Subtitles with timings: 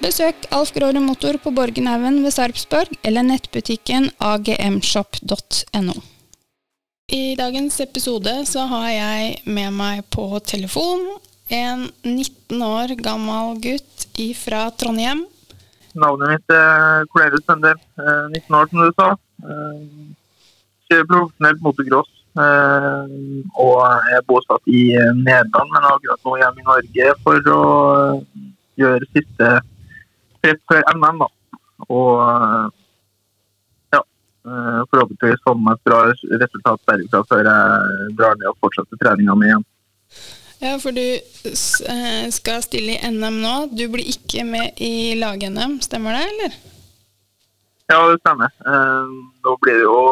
[0.00, 5.96] Besøk Alf Gråre Motor på Borgenhaugen ved Sarpsborg eller nettbutikken agmshop.no.
[7.12, 11.02] I dagens episode så har jeg med meg på telefon
[11.52, 14.06] en 19 år gammel gutt
[14.40, 15.26] fra Trondheim.
[15.92, 19.08] Navnet mitt er Cornelius Sønder, 19 år som du sa.
[20.88, 27.52] Kjører profesjonelt motocross og er bosatt i Nederland, men akkurat nå hjemme i Norge for
[27.52, 27.60] å
[28.80, 29.50] gjøre siste
[30.46, 31.22] rett før NM.
[31.22, 31.28] da.
[31.88, 32.72] Og
[33.92, 34.02] ja,
[34.46, 36.02] eh, forhåpentligvis få med et bra
[36.44, 39.66] resultat derfra før jeg drar ned og fortsetter treninga mi igjen.
[40.60, 43.54] Ja, for du eh, skal stille i NM nå.
[43.72, 46.58] Du blir ikke med i lag-NM, stemmer det, eller?
[47.90, 48.52] Ja, det stemmer.
[48.60, 50.02] Eh, nå blir det jo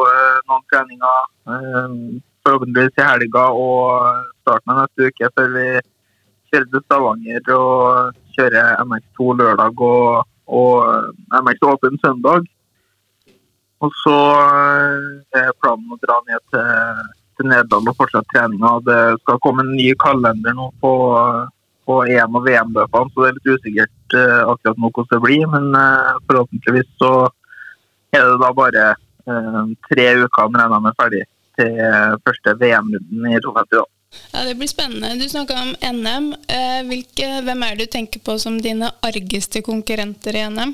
[0.49, 5.67] noen treninger forhåpentligvis i helga og starten av neste uke før vi
[6.49, 12.47] kjører til Stavanger og kjører MX2 lørdag og, og MX åpen søndag.
[13.79, 17.03] Og så eh, er planen å dra ned til,
[17.39, 18.73] til Nederland og fortsette treninga.
[18.87, 20.93] Det skal komme en ny kalender nå på,
[21.87, 25.45] på EM- og VM-løpene, så det er litt usikkert uh, akkurat nå hvordan det blir.
[25.53, 25.69] Men
[26.27, 27.13] forhåpentligvis så
[28.15, 28.89] er det da bare
[29.29, 31.23] tre uker når jeg er ferdig
[31.59, 31.73] til
[32.25, 33.98] første VM-runden i 2050.
[34.31, 35.15] Ja, Det blir spennende.
[35.23, 36.33] Du snakka om NM.
[36.47, 40.73] Eh, hvilke, hvem er det du tenker på som dine argeste konkurrenter i NM?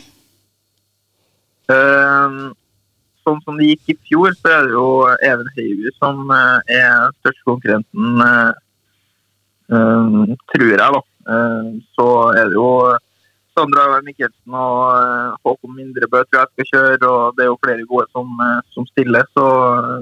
[1.74, 2.54] Ehm,
[3.26, 4.88] sånn som det gikk i fjor, så er det jo
[5.26, 8.22] Even Høiby som uh, er største konkurrenten,
[9.66, 10.78] tror jeg.
[10.78, 11.02] da.
[11.98, 12.08] så
[12.38, 12.70] er det jo
[13.58, 18.06] Sandra Mikkelsen og Håkon Mindrebø tror jeg skal kjøre, og det er jo flere gode
[18.12, 18.30] som,
[18.76, 19.26] som stiller.
[19.34, 19.46] Så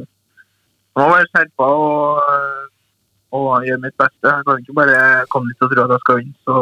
[0.04, 2.74] det må være skjerpa og
[3.34, 4.30] og gjøre mitt beste.
[4.30, 4.98] Jeg kan ikke bare
[5.34, 6.38] komme dit og tro at jeg skal vinne.
[6.46, 6.56] Så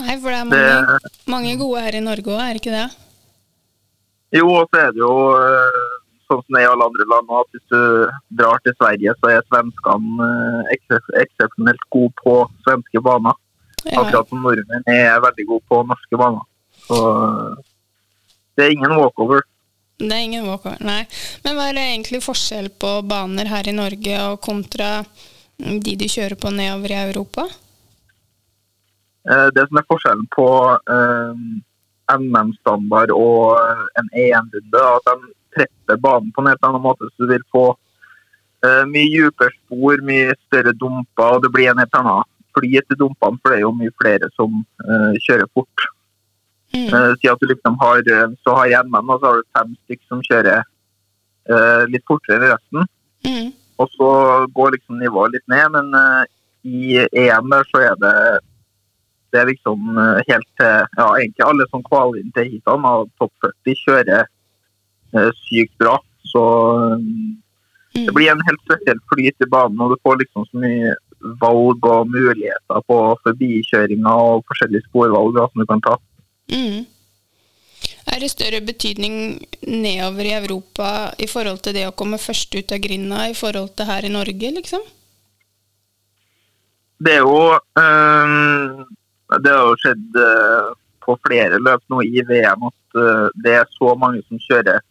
[0.00, 2.76] Nei, for det er mange, det, mange gode her i Norge òg, er det ikke
[2.76, 2.88] det?
[4.38, 5.88] Jo, og så er det jo eh,
[6.30, 7.80] sånn som det er i alle andre land at hvis du
[8.38, 10.76] drar til Sverige, så er svenskene eh,
[11.24, 12.36] eksepsjonelt gode på
[12.66, 13.36] svenske baner.
[13.82, 14.02] Ja.
[14.04, 16.46] Akkurat som nordmenn er veldig gode på norske baner.
[16.86, 17.00] Så
[18.54, 19.42] det er ingen walkover.
[20.00, 21.02] Det er ingen walkover, nei.
[21.44, 25.02] Men hva er det egentlig forskjell på baner her i Norge og kontra
[25.60, 27.44] de du kjører på nedover i Europa?
[29.28, 30.48] Eh, det som er forskjellen på
[30.94, 31.42] eh,
[32.16, 33.60] NM-standard og
[34.00, 37.10] en EM-runde, er at de treffer banen på en helt annen måte.
[37.12, 37.66] Så du vil få
[38.64, 42.98] eh, mye dypere spor, mye større dumper, og det blir en helt annen flyt i
[42.98, 45.90] dumpene, for det er jo mye flere som eh, kjører fort.
[46.70, 46.90] Mm.
[46.94, 48.02] Uh, si at du liksom har
[48.44, 50.62] så har NM, og så har du fem stykker som kjører
[51.50, 52.86] uh, litt fortere enn resten.
[53.26, 53.48] Mm.
[53.80, 54.10] Og så
[54.54, 56.22] går liksom nivået litt ned, men uh,
[56.62, 58.14] i EM så er det
[59.30, 59.94] det er liksom
[60.26, 64.24] helt til Ja, egentlig alle som kvaler inn til heatene av topp 40, kjører
[65.38, 65.92] sykt bra.
[66.26, 66.42] Så
[66.98, 68.08] mm.
[68.08, 70.96] det blir en helt spesiell flyt i banen, og du får liksom så mye
[71.40, 75.94] valg og muligheter på forbikjøringer og forskjellige sporvalg som du kan ta.
[76.50, 76.86] Mm.
[78.10, 79.14] Er det større betydning
[79.66, 80.88] nedover i Europa
[81.18, 84.12] i forhold til det å komme først ut av grinda i forhold til her i
[84.12, 84.82] Norge, liksom?
[87.00, 88.80] Det er jo øh,
[89.40, 90.72] Det har jo skjedd øh,
[91.04, 94.82] på flere løp nå i VM at øh, det er så mange som kjører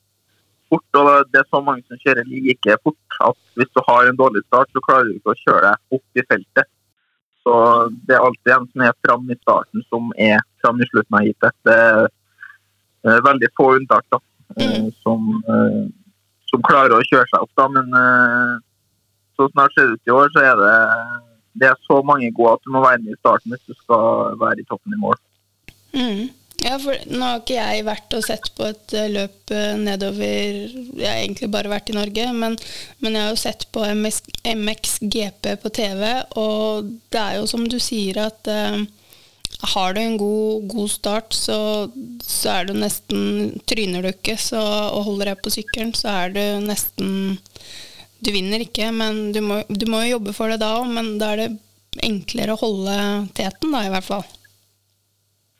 [0.69, 4.19] fort, og det er så mange som kjører like fort at hvis du har en
[4.21, 6.71] dårlig start, så klarer du ikke å kjøre deg opp i feltet.
[7.50, 11.16] Så det er alltid en som er fram i starten, som er fram i slutten
[11.18, 11.56] av heatet.
[11.66, 14.19] Det er eh, veldig få unntak da,
[14.60, 14.92] eh, mm.
[15.01, 15.80] som, eh,
[16.51, 17.50] som, klarer å kjøre seg opp.
[17.57, 17.90] da, Men
[19.34, 20.75] så snart ser det ut i år, så er det,
[21.63, 24.38] det er så mange gode at du må være med i starten hvis du skal
[24.44, 25.18] være i toppen i mål.
[25.98, 26.28] Mm.
[26.59, 30.25] Ja, for nå har ikke jeg vært og sett på et eh, løp eh, nedover
[30.27, 32.57] Jeg har egentlig bare vært i Norge, men,
[33.00, 36.03] men jeg har jo sett på MS, MXGP på TV,
[36.41, 38.81] og det er jo som du sier at uh,
[39.71, 41.59] har du en god, god start, så,
[42.23, 44.61] så, er du nesten Tryner du ikke så,
[44.91, 47.38] og holder deg på sykkelen, så er du nesten
[48.19, 51.15] Du vinner ikke, men du må, du må jo jobbe for det da òg, men
[51.21, 51.51] da er det
[52.06, 52.95] enklere å holde
[53.35, 54.25] teten, da, i hvert fall.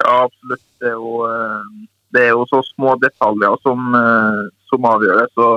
[0.03, 0.69] Ja, absolutt.
[0.79, 5.27] Det er jo, eh, det er jo så små detaljer som, eh, som, avgjør det.
[5.35, 5.47] Så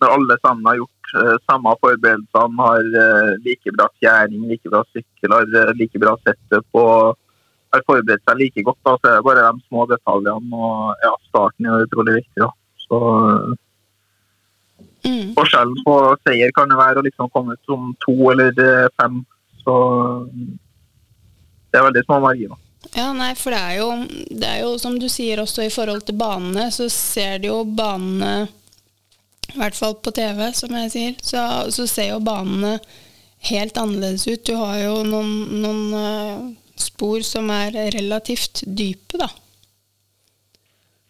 [0.00, 2.88] når alle sammen har gjort eh, samme forberedelsene, har
[3.44, 7.18] like bra fjæring, like bra sykkel, har like bra setup og
[7.74, 10.64] har forberedt seg like godt, da, så er det bare de små detaljene.
[10.64, 12.40] Og ja, starten er utrolig viktig.
[12.46, 12.50] Da.
[12.86, 12.98] Så
[15.04, 15.32] mm.
[15.36, 18.54] Forskjellen på seier kan jo være å liksom komme ut som to eller
[19.00, 19.24] fem.
[19.64, 19.74] Så
[21.74, 22.63] det er veldig små marginer.
[22.92, 23.88] Ja, nei, for det er, jo,
[24.30, 27.62] det er jo som du sier også i forhold til banene, så ser de jo
[27.64, 28.48] banene
[29.54, 32.76] I hvert fall på TV, som jeg sier, så, så ser jo banene
[33.48, 34.44] helt annerledes ut.
[34.46, 35.32] Du har jo noen,
[35.62, 36.44] noen uh,
[36.80, 39.28] spor som er relativt dype, da.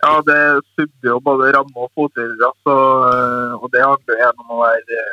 [0.05, 0.41] Ja, det
[0.75, 5.05] subber jo både ramme og fotgjengere, uh, og det handler jo om å være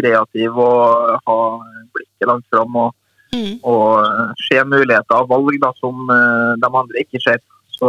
[0.00, 1.38] kreativ og ha
[1.94, 2.80] blikket langt fram.
[2.80, 2.96] og
[3.30, 3.60] Mm.
[3.62, 7.38] Og eh, se muligheter og valg da, som uh, de andre ikke ser.
[7.70, 7.88] Så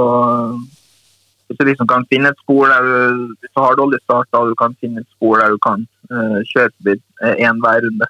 [1.47, 4.43] hvis du liksom kan finne et spor der du, hvis du har dårlig start, da
[4.45, 6.95] du kan finne et spor der du kan uh, kjøre forbi
[7.47, 8.09] én hver runde.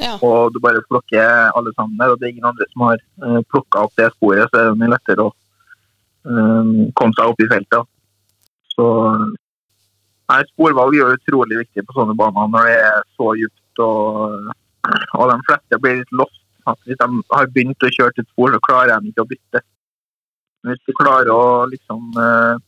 [0.00, 0.14] Ja.
[0.24, 3.40] Og du bare plukker alle sammen der, og det er ingen andre som har uh,
[3.52, 7.50] plukka opp det sporet, så er det mye lettere å uh, komme seg opp i
[7.52, 7.90] feltet.
[8.72, 8.86] Så
[10.30, 14.52] nei, sporvalg er utrolig viktig på sånne baner når det er så dypt og,
[15.18, 18.32] og de fleste blir litt lost at hvis de har begynt å kjøre til et
[18.32, 19.62] spor, så klarer de ikke å bytte.
[20.60, 22.58] Men hvis du klarer å liksom uh,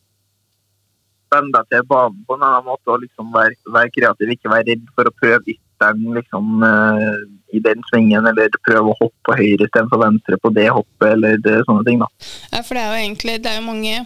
[1.33, 4.89] deg til banen på en annen måte og liksom være, være, kreativ, ikke være redd
[4.97, 7.21] for å prøve ytteren liksom, uh,
[7.53, 11.41] i den svingen, eller prøve å hoppe på høyre istedenfor venstre på det hoppet, eller
[11.45, 12.03] det, sånne ting.
[12.05, 12.11] da.
[12.53, 14.03] Ja, for det er jo egentlig det er jo mange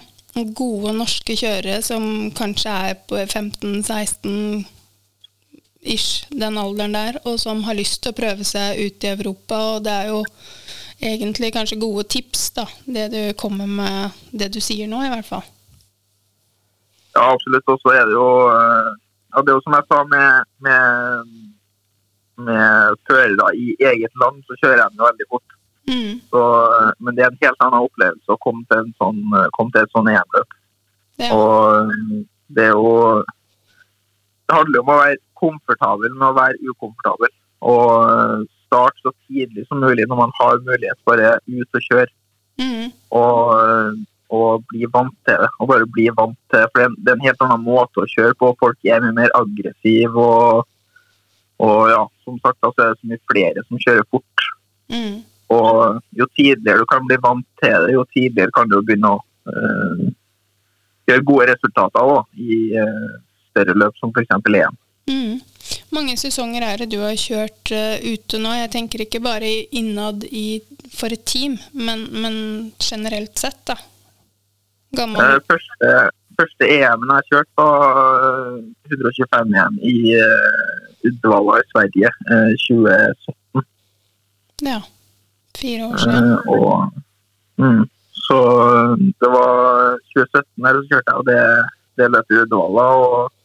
[0.56, 4.66] gode norske kjørere som kanskje er på 15-16
[5.86, 9.58] ish, den alderen der, og som har lyst til å prøve seg ut i Europa.
[9.76, 10.22] Og det er jo
[11.00, 15.28] egentlig kanskje gode tips, da, det du kommer med, det du sier nå, i hvert
[15.28, 15.44] fall.
[17.16, 17.68] Ja, absolutt.
[17.72, 18.90] Og så er det jo eh,
[19.32, 21.34] ja, det er jo som jeg sa med, med,
[22.48, 25.56] med førere i eget land, så kjører jeg den veldig fort.
[25.86, 26.12] Mm.
[26.32, 26.44] Så,
[26.76, 29.22] eh, men det er en helt annen opplevelse å komme til, en sånn,
[29.56, 30.56] komme til et sånn EM-løp.
[31.20, 31.32] Ja.
[31.32, 31.92] Og
[32.52, 33.24] det er jo
[34.46, 37.32] Det handler om å være komfortabel med å være ukomfortabel.
[37.66, 42.12] Og eh, starte så tidlig som mulig når man har mulighet bare ut og kjøre.
[42.60, 42.92] Mm.
[43.18, 43.98] Og, eh,
[44.36, 45.50] og, bli vant til det.
[45.60, 46.70] Og bare bli vant til det.
[46.72, 48.54] For det er en helt annen måte å kjøre på.
[48.62, 50.14] Folk er mye mer aggressive.
[50.14, 50.66] Og,
[51.66, 54.50] og ja, som sagt, så er det så mye flere som kjører fort.
[54.92, 55.24] Mm.
[55.54, 59.20] Og jo tidligere du kan bli vant til det, jo tidligere kan du begynne å
[59.52, 60.08] øh,
[61.06, 63.12] gjøre gode resultater òg i øh,
[63.56, 64.36] større løp som f.eks.
[64.52, 64.76] EM.
[65.08, 65.40] Mm.
[65.94, 68.52] Mange sesonger er det du har kjørt uh, ute nå.
[68.58, 70.60] Jeg tenker ikke bare innad i,
[70.94, 72.36] for et team, men, men
[72.82, 73.78] generelt sett, da.
[74.96, 75.22] Gammel.
[75.22, 75.92] Uh, første,
[76.38, 78.02] første EM-en jeg har kjørt, var
[78.90, 82.12] 125 EM i uh, Uddevalla i Sverige
[82.66, 83.66] 2017.
[84.66, 84.80] Ja.
[85.56, 86.32] Fire år siden.
[86.52, 86.90] og,
[87.62, 87.84] mm,
[88.26, 88.38] så
[89.22, 91.40] det var 2017 der så kjørte jeg, det,
[91.96, 92.86] det løp i Uddevalla.
[93.06, 93.35] og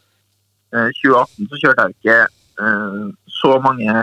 [0.72, 2.18] 2018 eh, så kjørte jeg ikke
[2.62, 3.96] uh, så mange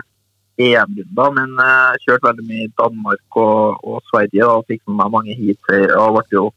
[0.58, 4.98] EM-runder, men uh, jeg kjørte veldig mye i Danmark og, og Sverige og fikk med
[5.00, 5.70] meg mange heat.
[5.96, 6.48] Og ble jo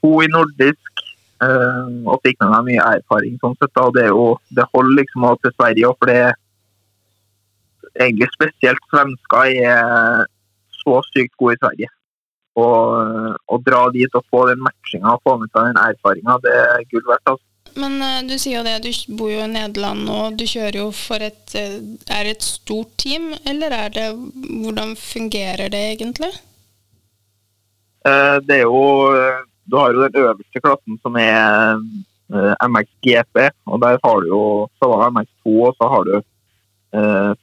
[0.00, 1.02] to i nordisk,
[1.44, 3.38] eh, og fikk med meg mye erfaring.
[3.40, 3.72] sånn sett.
[3.76, 4.06] da, Det,
[4.56, 6.20] det holder liksom å til Sverige, for det
[8.00, 10.26] egentlig spesielt svensker er
[10.80, 11.92] så sykt gode i Sverige.
[12.60, 16.88] Å dra dit og få den matchinga og få med seg den erfaringa, det er
[16.90, 17.32] gull verdt.
[17.32, 17.49] altså.
[17.78, 20.88] Men uh, du sier jo det, du bor jo i Nederland og du kjører jo
[20.94, 21.78] for et eh,
[22.10, 26.32] Er det et stort team, eller er det Hvordan fungerer det egentlig?
[28.06, 29.12] Uh, Det er jo
[29.70, 31.78] Du har jo den øverste klassen som er
[32.34, 34.44] uh, MXGP, og der har du jo
[34.80, 36.20] så det MX2, og så har du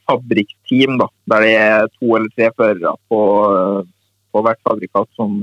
[0.04, 3.20] fabrikkteam, da, der det er to eller tre førere på,
[4.28, 5.38] på hvert fabrikat som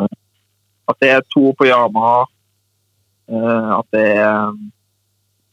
[0.86, 2.28] At det er to på Yamaha,
[3.80, 4.54] at det er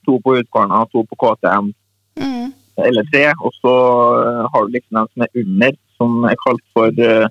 [0.06, 1.72] to på Husqvarna, to på KTM,
[2.16, 2.52] Mm.
[2.76, 3.24] eller tre.
[3.40, 3.72] Og så
[4.22, 7.28] eh, har du liksom den som er under, som er kalt for uh,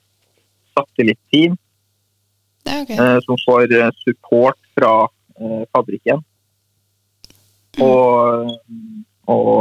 [0.78, 1.58] satellitteam,
[2.66, 2.92] Det er ok.
[2.98, 6.22] eh, som får eh, support fra uh, fabrikken.
[7.82, 8.52] Og,
[9.28, 9.56] og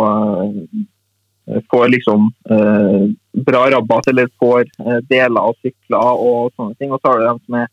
[1.49, 3.05] eh, får liksom eh,
[3.47, 6.93] bra rabatt, eller får eh, deler av sykler og sånne ting.
[6.93, 7.69] Og så har du dem som er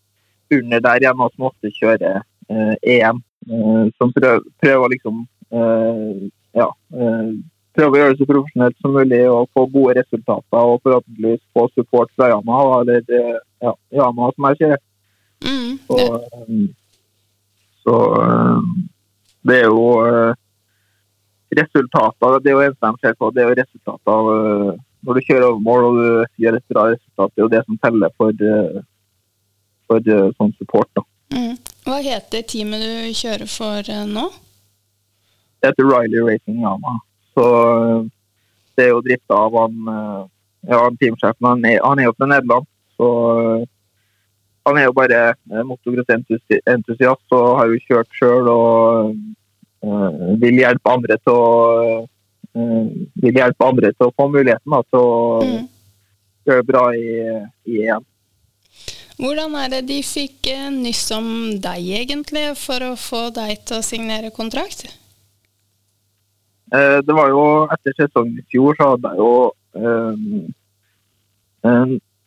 [0.60, 3.24] under der igjen, og som ofte kjører eh, EM.
[3.46, 7.30] Eh, som prøver, prøver liksom eh, ja, eh,
[7.78, 11.68] prøve å gjøre det så profesjonelt som mulig og få gode resultater og forhåpentligvis få
[11.76, 13.04] support fra Yamaha, eller
[13.62, 14.82] ja, Yamaha som jeg ser.
[15.46, 15.78] Mm.
[15.86, 15.98] Så,
[17.86, 17.96] så
[19.46, 19.84] det er jo
[21.54, 24.32] resultater Det er jo eneste de ser på, det er jo resultater av
[25.06, 27.32] når du kjører over mål og du gjør et bra resultat.
[27.32, 28.46] Det er jo det som teller for,
[29.88, 30.10] for
[30.42, 30.90] sånn support.
[30.98, 31.06] da.
[31.38, 31.54] Mm.
[31.88, 34.26] Hva heter teamet du kjører for eh, nå?
[35.62, 36.98] Det heter Riley Racing Yama.
[37.32, 38.02] Så uh,
[38.76, 40.26] det er jo drifta av han, uh,
[40.68, 41.48] ja, han teamsjefen.
[41.48, 42.68] Han er, han er jo fra Nederland.
[42.98, 43.08] Så
[44.68, 45.64] han er jo bare uh,
[47.38, 49.16] og har jo kjørt sjøl og
[49.86, 51.48] øh, vil hjelpe andre til å
[52.58, 52.92] øh,
[53.24, 55.16] vil hjelpe andre til å få muligheten da, til å
[55.48, 55.68] Mm.
[56.48, 57.08] gjøre bra i,
[57.68, 58.06] i EM.
[59.18, 61.28] Hvordan er det de fikk eh, nyss om
[61.62, 64.80] deg, egentlig, for å få deg til å signere kontrakt?
[66.70, 69.34] Eh, det var jo etter sesongen i fjor, så hadde jeg jo
[69.82, 70.16] eh,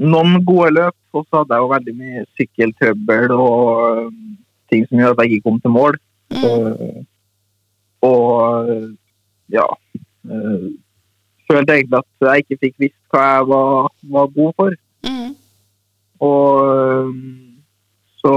[0.00, 4.08] noen gode løp, og så hadde jeg jo veldig mye sykkeltrøbbel og eh,
[4.72, 5.94] ting som gjør at jeg ikke kom til mål.
[6.30, 6.42] Mm.
[6.46, 6.98] Eh,
[8.06, 8.30] og
[9.52, 9.68] ja
[10.30, 10.66] eh,
[11.50, 14.70] Følte egentlig at jeg ikke fikk visst hva jeg var, var god for.
[15.02, 15.32] Mm.
[16.20, 17.14] Og
[18.20, 18.34] så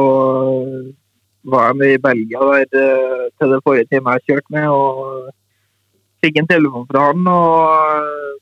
[1.44, 5.30] var jeg med i Belgia der, eh, til det forrige teamet jeg kjørte med, og
[6.24, 7.28] fikk en telefon fra han.
[7.28, 8.38] Og,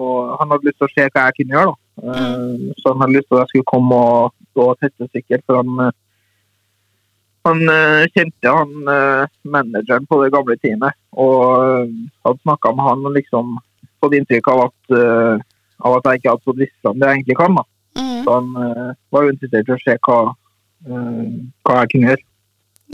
[0.00, 1.72] og han hadde lyst til å se hva jeg kunne gjøre.
[1.72, 1.76] da.
[2.10, 4.64] Eh, Så han hadde lyst til at jeg skulle komme og stå
[5.12, 5.98] sykkel, for han, eh,
[7.48, 7.60] han
[8.12, 8.72] kjente han
[9.48, 10.96] manageren på det gamle teamet.
[11.12, 11.88] Og
[12.24, 13.56] hadde snakka med han og liksom
[14.00, 14.96] fått inntrykk av at,
[15.80, 17.56] av at jeg ikke hadde fått visst fram det jeg egentlig kan.
[17.56, 17.64] da.
[17.98, 18.22] Mm.
[18.24, 20.18] Så han uh, var jo interessert i å se hva,
[20.88, 21.24] uh,
[21.66, 22.26] hva jeg kunne gjøre.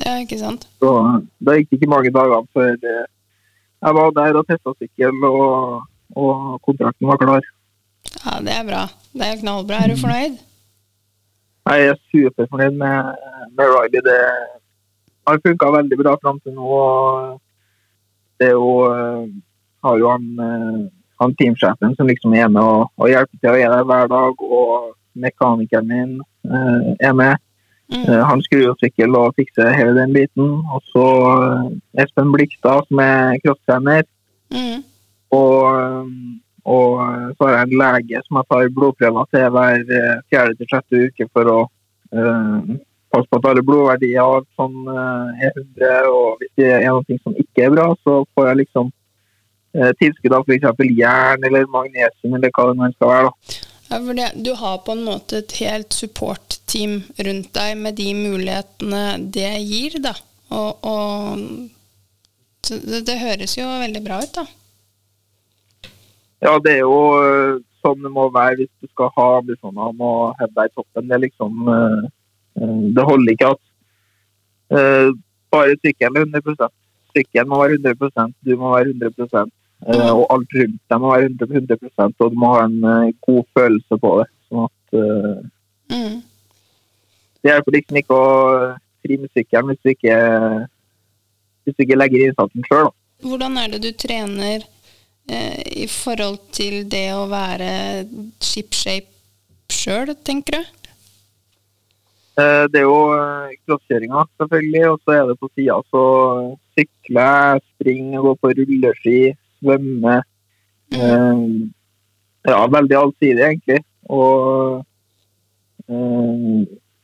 [0.04, 0.66] Ja, ikke sant?
[0.80, 0.92] Så
[1.40, 3.04] det gikk det ikke mange dagene før eh,
[3.86, 5.86] jeg var der og testa sykkel, og,
[6.16, 7.46] og kontrakten var klar.
[8.18, 8.82] Ja, det er bra.
[9.16, 9.78] Det er knallbra.
[9.80, 10.36] Er du fornøyd?
[11.66, 13.24] Jeg er superfornøyd med,
[13.56, 14.02] med Riley.
[14.04, 14.18] Det
[15.26, 16.66] har funka veldig bra fram til nå.
[16.66, 17.40] og
[18.40, 18.68] Det jo,
[19.84, 20.26] har jo han,
[21.20, 24.46] han teamsjefen som liksom er med og, og hjelper til å gjøre der hver dag,
[24.60, 27.36] og mekanikeren min eh, er med.
[27.92, 28.02] Mm.
[28.02, 30.50] Eh, Han skrur og sykkel og fikser hele den biten.
[30.74, 31.06] Og så
[31.36, 34.04] eh, Espen Blikstad, som er crosstrener.
[34.54, 34.82] Mm.
[35.36, 36.10] Og, eh,
[36.66, 36.90] og
[37.36, 41.06] så har jeg en lege som jeg tar blodprøver til hver eh, fjerde til sjette
[41.08, 41.58] uke for å
[42.12, 42.76] eh,
[43.14, 46.12] passe på at alle blodverdier og alt sånn eh, er 100.
[46.12, 48.94] Og hvis det er noe som ikke er bra, så får jeg liksom eh,
[50.00, 50.84] tilskudd av f.eks.
[50.96, 53.30] jern eller magnesium eller hva det nå skal være.
[53.30, 53.62] da.
[53.88, 58.08] Ja, for det, du har på en måte et helt support-team rundt deg med de
[58.18, 59.02] mulighetene
[59.34, 60.16] det gir, da.
[60.50, 61.44] Og, og
[62.66, 64.46] det, det høres jo veldig bra ut, da.
[66.42, 70.02] Ja, det er jo øh, sånn det må være hvis du skal ha ambisjoner om
[70.04, 71.06] å hevde deg i toppen.
[71.06, 72.02] Det er liksom øh,
[72.96, 73.62] Det holder ikke at
[75.52, 76.68] bare sykkelen er 100
[77.14, 79.46] Sykkelen må være 100% du må være 100 øh,
[79.84, 83.44] og alt rundt deg må være 100, 100 og du må ha en øh, god
[83.58, 84.26] følelse på det.
[84.48, 85.44] Sånn at øh,
[85.90, 86.22] Mm.
[87.42, 88.30] Det hjelper liksom ikke å
[89.06, 90.16] trimme sykkelen hvis du ikke,
[91.62, 92.90] hvis du ikke legger innsatsen sjøl.
[93.26, 94.64] Hvordan er det du trener
[95.30, 97.68] eh, i forhold til det å være
[98.42, 99.12] shipshape
[99.72, 100.74] sjøl, tenker du?
[102.42, 104.84] Eh, Det er jo eh, crosskjøringa, selvfølgelig.
[104.90, 106.04] Og så er det på sida så
[106.76, 109.20] sykler jeg, springer, går på rulleski,
[109.60, 110.22] svømmer.
[110.92, 111.46] Eh,
[112.46, 113.80] Ja, veldig allsidig, egentlig.
[114.06, 114.84] Og
[115.90, 116.60] eh,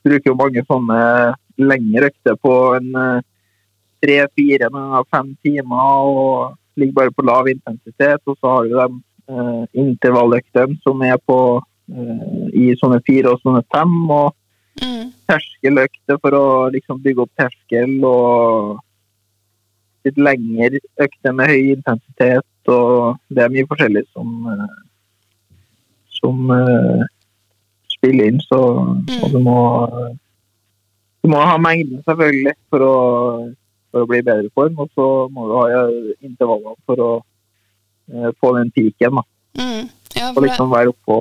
[0.07, 0.99] bruker jo mange sånne
[1.59, 3.25] lengre økter på en eh,
[4.05, 4.71] tre-fire
[5.11, 6.07] fem timer.
[6.07, 8.23] Og ligger bare på lav intensitet.
[8.27, 8.87] Og så har du de
[9.35, 13.99] eh, intervalløktene som er på eh, i sånne fire og sånne fem.
[14.11, 14.31] og
[14.81, 15.11] Mm.
[15.29, 18.79] terskeløkter for å liksom bygge opp terskel og
[20.07, 22.47] litt lengre økter med høy intensitet.
[22.71, 24.77] Og det er mye forskjellig som, eh,
[26.19, 27.03] som uh,
[27.91, 28.43] spiller inn.
[28.47, 29.59] Så og du må,
[31.23, 32.95] du må ha mengden, selvfølgelig, for å,
[33.91, 34.79] for å bli i bedre form.
[34.85, 35.89] Og så må du ha
[36.23, 39.19] intervallene for å uh, få den piken.
[39.19, 39.27] Da.
[39.63, 39.91] Mm.
[40.17, 41.19] Ja, Og liksom være oppe på,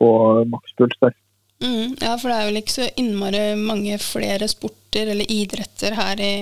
[0.00, 0.12] på
[0.52, 1.16] makspuls der.
[1.64, 6.20] Mm, ja, for det er vel ikke så innmari mange flere sporter eller idretter her
[6.22, 6.34] i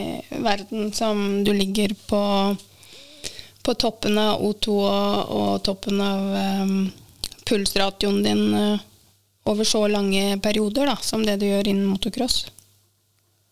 [0.45, 2.23] verden som du ligger på,
[3.63, 6.77] på toppen av O2 og, og toppen av um,
[7.47, 8.85] pulsratioen din uh,
[9.47, 12.47] over så lange perioder da, som det du gjør innen motocross.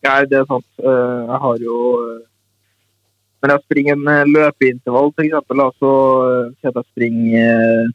[0.05, 0.67] Ja, det er sant.
[0.79, 2.23] Uh, Jeg har jo uh,
[3.41, 5.91] Når jeg springer en løpeintervall, f.eks., så
[6.25, 7.89] eh, jeg eh,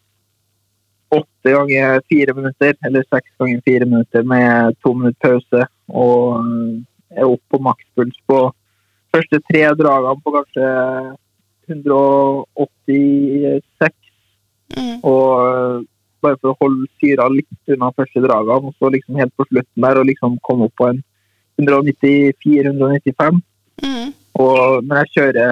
[1.10, 5.66] åtte ganger fire minutter, eller seks ganger fire minutter med to minutter pause.
[5.88, 6.82] Og eh,
[7.18, 8.38] er oppe på makspuls på
[9.10, 10.66] første tre dragene på kanskje
[11.70, 13.94] 186.
[14.76, 14.96] Mm.
[15.02, 15.76] Og eh,
[16.22, 19.80] bare for å holde syra litt unna første dragene, og så liksom helt på slutten
[19.86, 21.00] der og liksom komme opp på en
[21.60, 23.40] 194-195.
[23.84, 24.08] Mm.
[24.40, 25.48] Og når jeg kjører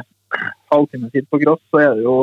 [0.72, 2.18] halvtimen tid på gross, så er det jo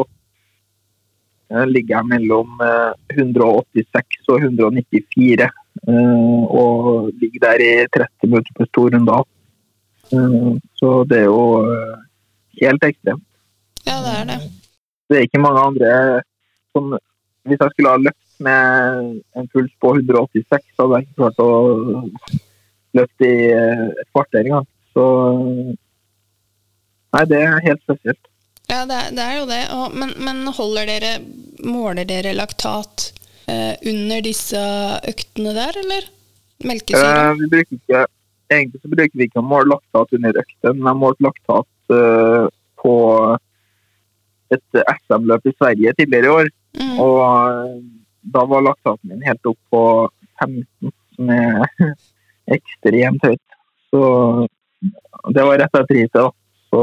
[1.50, 5.46] ligger jeg mellom eh, 186 og 194.
[5.88, 9.24] eh, Og ligger der i 30 minutter på stor runder.
[10.12, 11.96] Eh, Så det er jo eh,
[12.62, 13.24] helt ekstremt.
[13.86, 14.40] Ja, det er det.
[15.10, 16.22] Det er ikke mange andre
[16.74, 16.98] som
[17.46, 21.40] Hvis jeg skulle ha løpt med en puls på 186, så hadde jeg ikke klart
[21.44, 21.50] å
[22.98, 24.66] løpe i eh, et kvarter engang.
[24.96, 25.04] Så
[27.16, 28.26] Nei, det er helt spesielt.
[28.70, 29.62] Ja, det er, det er jo det.
[29.76, 31.18] Og, men, men holder dere
[31.66, 33.08] Måler dere laktat
[33.50, 34.60] eh, under disse
[35.08, 36.10] øktene der, eller?
[36.68, 37.14] Melkesyre?
[37.32, 38.02] Eh, vi bruker ikke,
[38.54, 40.76] egentlig så bruker vi ikke å måle laktat under økten.
[40.76, 42.46] Jeg har målt laktat eh,
[42.84, 42.96] på
[44.54, 46.52] et SM-løp i Sverige tidligere i år.
[46.78, 46.94] Mm.
[47.06, 47.80] Og eh,
[48.36, 49.84] da var laktaten min helt opp på
[50.44, 51.96] 15, som er
[52.58, 53.60] ekstremt høyt.
[53.90, 54.04] Så
[55.34, 56.30] det var rett etter riset, da.
[56.70, 56.82] Så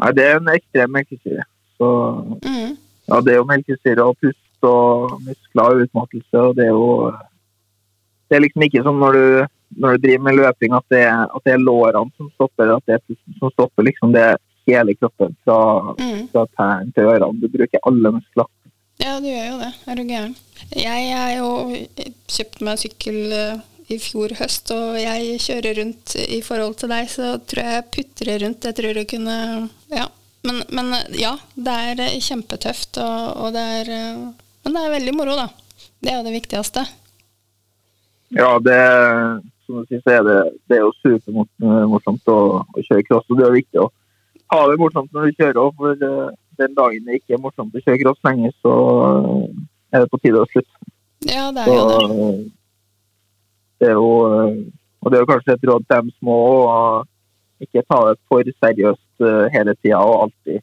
[0.00, 1.44] Nei, det er en ekstrem melkesyre.
[1.78, 1.88] Så
[2.44, 2.76] Mm.
[3.08, 7.12] ja, det er jo melkesyre og pust og muskler og utmattelse, og det er jo
[8.30, 9.46] Det er liksom ikke som når du,
[9.82, 11.00] når du driver med løping, at det,
[11.36, 13.82] at det er lårene som stopper, at det er pusten som stopper.
[13.82, 14.36] liksom Det er
[14.68, 15.58] hele kroppen fra,
[15.98, 16.28] Mm.
[16.30, 17.40] fra tærne til ørene.
[17.40, 18.46] Du bruker alle muskler.
[19.00, 19.72] Ja, du gjør jo det.
[19.88, 20.36] Er du gæren?
[20.76, 21.48] Jeg er jo
[22.28, 23.58] kjøpt meg sykkel eh,
[23.90, 27.88] i fjor høst, og jeg kjører rundt i forhold til deg, så tror jeg jeg
[27.96, 28.68] putrer rundt.
[28.68, 29.36] Jeg tror jeg kunne
[29.90, 30.08] Ja.
[30.46, 34.22] Men, men eh, ja, det er eh, kjempetøft, og, og det er eh,
[34.64, 35.48] Men det er veldig moro, da.
[36.00, 36.84] Det er jo det viktigste.
[38.32, 38.78] Ja, det
[39.66, 43.26] som du sier, så er det, det er jo supermorsomt å, å kjøre cross.
[43.28, 43.90] Og det er viktig å
[44.54, 47.76] ha det morsomt når du kjører òg, for eh, den dagen det ikke er morsomt
[47.76, 49.44] å kjøre cross lenger, så eh,
[49.94, 50.90] er det på tide å slutte.
[51.28, 52.32] Ja, det er jo det.
[53.80, 54.56] Det er jo eh,
[55.02, 56.34] Og det er jo kanskje et råd til dem små
[56.68, 56.80] å
[57.64, 60.58] ikke ta det for seriøst eh, hele tida og alltid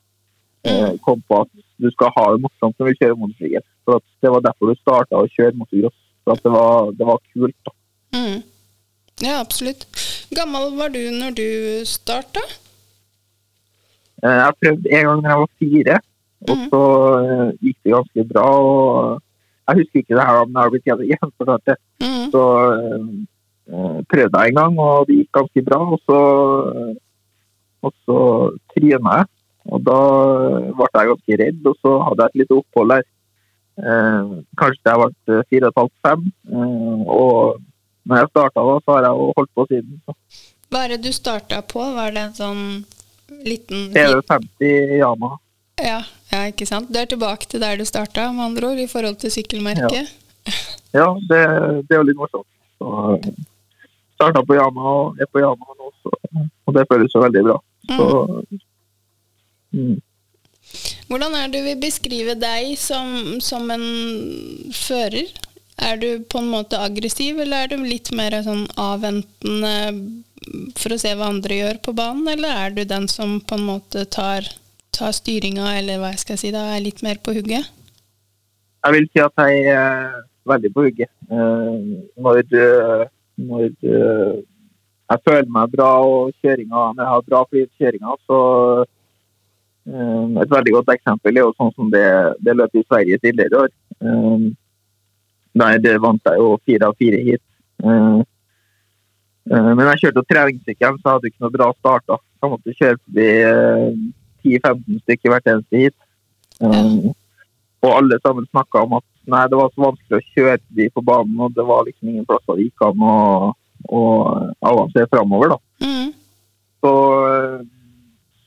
[0.69, 1.49] eh, komme på at
[1.81, 3.65] du skal ha det morsomt når du kjører motorsykkel.
[3.85, 5.97] For det var derfor du starta å kjøre motocross.
[6.25, 7.57] For det var, det var kult.
[7.65, 7.73] da.
[8.17, 8.39] Mm.
[9.25, 9.85] Ja, absolutt.
[10.37, 11.47] Gammel var du når du
[11.89, 12.41] starta?
[14.21, 15.97] Jeg prøvde en gang da jeg var fire,
[16.49, 16.67] og Mhm.
[16.73, 16.81] så
[17.61, 18.47] gikk det ganske bra.
[18.49, 19.21] og
[19.67, 21.77] Jeg husker ikke det her, men jeg har blitt gjen- gjenfortalt det.
[22.03, 22.27] Mm.
[22.33, 22.43] Så
[23.67, 25.79] øh, prøvde jeg en gang, og det gikk ganske bra.
[25.95, 26.19] Og så,
[27.83, 28.19] og så
[28.73, 29.25] tryna jeg,
[29.67, 29.99] og da
[30.79, 31.61] ble jeg ganske redd.
[31.71, 33.05] Og så hadde jeg et lite opphold der.
[33.77, 36.21] Eh, kanskje jeg ble fire og et halvt, fem.
[36.49, 37.59] Eh, og
[38.07, 39.99] når jeg starta da, så har jeg jo holdt på siden.
[40.05, 40.15] Så.
[40.71, 41.83] Hva er det du starta på?
[41.97, 42.63] Var det en sånn
[43.43, 45.35] liten TV50 Yama.
[45.83, 45.99] Ja,
[46.31, 46.89] ja, ikke sant?
[46.91, 50.11] Du er tilbake til der du starta, med andre ord, i forhold til sykkelmerket.
[50.95, 51.41] Ja, det,
[51.87, 52.47] det er jo litt morsomt.
[52.77, 53.19] Så
[54.17, 56.13] starta på Yama og er på Yama nå, så,
[56.65, 57.57] og det føles jo veldig bra.
[57.87, 58.05] Så
[59.75, 59.97] mm.
[61.07, 63.85] Hvordan er du vil beskrive deg som, som en
[64.75, 65.29] fører?
[65.77, 69.75] Er du på en måte aggressiv, eller er du litt mer sånn avventende
[70.77, 73.67] for å se hva andre gjør på banen, eller er du den som på en
[73.67, 74.47] måte tar,
[74.95, 77.69] tar styringa, eller hva jeg skal si da, er litt mer på hugget?
[78.85, 81.11] Jeg vil si at jeg er veldig på hugget.
[81.31, 81.73] Eh,
[82.23, 82.43] når,
[83.47, 83.65] når
[85.07, 87.71] jeg føler meg bra og kjøringa, når jeg har bra flyt
[88.27, 88.39] så
[89.87, 92.07] et veldig godt eksempel er jo sånn som det,
[92.43, 93.69] det løp i Sverige tidligere i år.
[95.55, 97.45] Der vant jeg jo fire av fire hit.
[99.47, 102.03] Men jeg kjørte treningssykkel, så jeg hadde ikke noe bra start.
[102.11, 102.17] da.
[102.43, 103.29] Jeg måtte kjøre forbi
[104.43, 105.97] 10-15 stykker hvert eneste hit.
[106.59, 107.13] Um,
[107.85, 111.03] og alle sammen snakka om at nei, det var så vanskelig å kjøre de på
[111.05, 113.17] banen, og det var liksom ingen plasser det gikk an å,
[113.91, 114.03] å
[114.71, 115.55] avansere framover.
[115.55, 115.59] da.
[115.85, 116.13] Mm.
[116.81, 116.93] Så,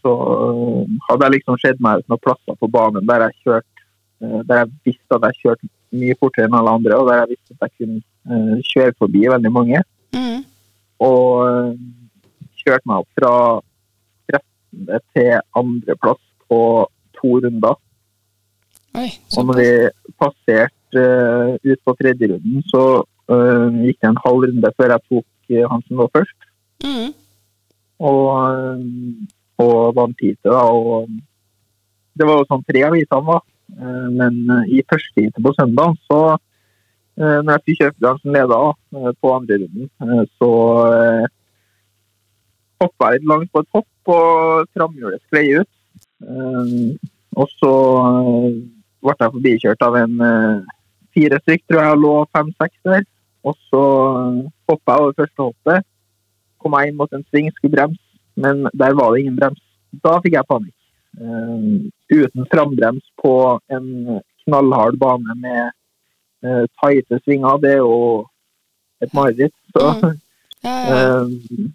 [0.00, 0.14] så
[1.08, 3.80] hadde jeg liksom sett meg ut noen plasser på banen der jeg kjørte
[4.20, 7.56] der jeg visste at jeg kjørte mye fortere enn alle andre, og der jeg visste
[7.56, 9.80] at jeg kunne uh, kjøre forbi veldig mange.
[10.12, 10.42] Mm.
[11.06, 11.70] Og uh,
[12.60, 13.69] kjørte meg opp fra 13.
[15.14, 16.60] til andreplass på
[17.18, 17.78] to runder.
[18.98, 19.70] Oi, Og når vi
[20.18, 22.84] passerte uh, ut på tredje runden, så
[23.30, 26.46] gikk det en halv runde før jeg tok han som lå først.
[26.82, 27.12] Mm.
[28.02, 28.80] Og,
[29.62, 30.64] og vant heatet, da.
[30.66, 31.06] Og
[32.18, 33.38] det var jo sånn tre av heatene, da.
[34.16, 36.18] Men i første heatet på søndag, så
[37.22, 38.60] når jeg fikk han som leda
[39.22, 40.50] på andre runden, så
[42.80, 45.70] hoppa litt langt på et hopp, og framhjulet sklei ut.
[47.40, 47.72] Og så
[49.00, 50.14] ble jeg forbikjørt av en
[51.14, 53.04] fire stykk, tror jeg lå fem-seks der.
[53.46, 53.82] Og så
[54.68, 55.86] hoppa jeg over første hoppet,
[56.60, 58.02] kom jeg inn mot en sving, skulle bremse,
[58.36, 59.62] men der var det ingen brems.
[60.04, 60.76] Da fikk jeg panikk.
[61.20, 63.34] Uh, uten frambrems på
[63.72, 63.86] en
[64.44, 65.76] knallhard bane med
[66.80, 68.26] tighte svinger, det er jo
[69.04, 69.52] et mareritt.
[69.76, 70.18] Så Mm.
[70.64, 71.24] Uh,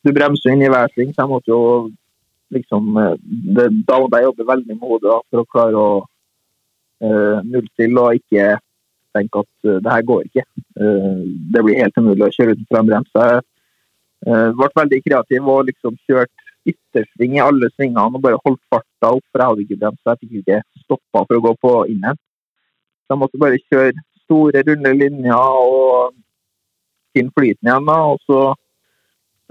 [0.06, 1.62] du bremser inn i hver sving, så jeg måtte jo
[2.54, 7.39] liksom uh, det, Da måtte jeg jobbe veldig med hodet for å klare å uh,
[7.41, 8.54] nullstille og ikke
[9.17, 10.45] tenke at uh, det her går ikke.
[10.78, 13.12] Uh, det blir helt umulig å kjøre uten frembrems.
[13.15, 16.34] Jeg uh, ble veldig kreativ og liksom kjørt
[16.65, 20.21] yttersving i alle svingene og bare holdt farta opp, for jeg hadde ikke brems, jeg
[20.21, 22.21] fikk ikke stoppa for å gå på innhent.
[23.06, 23.93] Så jeg måtte bare kjøre
[24.26, 26.15] store, runde linjer og
[27.13, 27.86] finne flyten igjen.
[27.86, 28.64] da, Og så eh,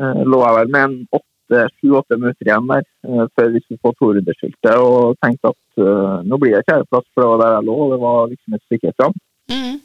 [0.01, 4.81] lå jeg vel med en sju-åtte minutter igjen der eh, før vi skulle få torunderskiltet
[4.81, 7.93] og tenkte at eh, nå blir det fjerdeplass, for det var der jeg lå, og
[7.93, 9.15] det var liksom et stykke fram.
[9.53, 9.79] Mm.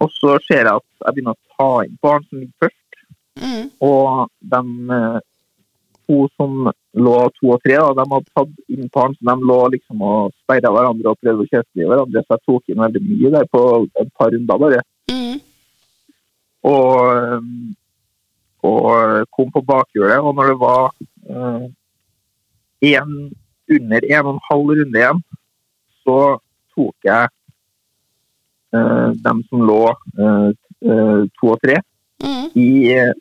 [0.00, 3.02] Og så ser jeg at jeg begynner å ta inn barn som ligger først.
[3.40, 3.66] Mm.
[3.86, 4.62] Og de
[4.98, 5.18] eh,
[6.10, 6.70] to som
[7.06, 10.32] lå to og tre, da, de hadde tatt inn barn som de lå liksom og
[10.42, 12.24] sperra hverandre og prøvde å kjøpe hverandre.
[12.24, 13.62] Så jeg tok inn veldig mye der på
[14.02, 14.82] et par runder bare.
[15.12, 15.38] Mm.
[16.70, 17.38] Og, eh,
[18.66, 20.18] og kom på bakhjulet.
[20.20, 20.90] Og når det var
[21.30, 21.66] eh,
[22.94, 23.12] en,
[23.70, 25.22] under en og en halv runde igjen,
[26.04, 26.18] så
[26.74, 27.28] tok jeg
[28.76, 30.50] eh, dem som lå eh,
[30.84, 31.80] eh, to og tre
[32.20, 32.50] Mm.
[32.52, 33.14] i eh,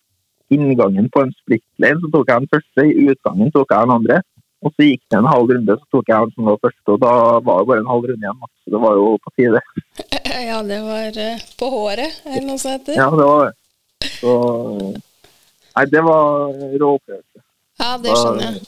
[0.51, 2.83] inngangen på en split lane, så tok jeg den første.
[2.83, 4.17] I utgangen tok jeg den andre.
[4.59, 6.99] Og så gikk det en halv runde, så tok jeg den som lå første, og
[6.99, 8.41] da var det bare en halv runde igjen.
[8.59, 9.61] Så det var jo på tide.
[10.49, 12.99] Ja, det var eh, på håret, eller noe sånt heter.
[12.99, 14.11] Ja, det var det.
[14.19, 14.33] Så
[15.79, 17.41] Nei, det var rå opplevelse.
[17.79, 18.63] Ja, det skjønner jeg.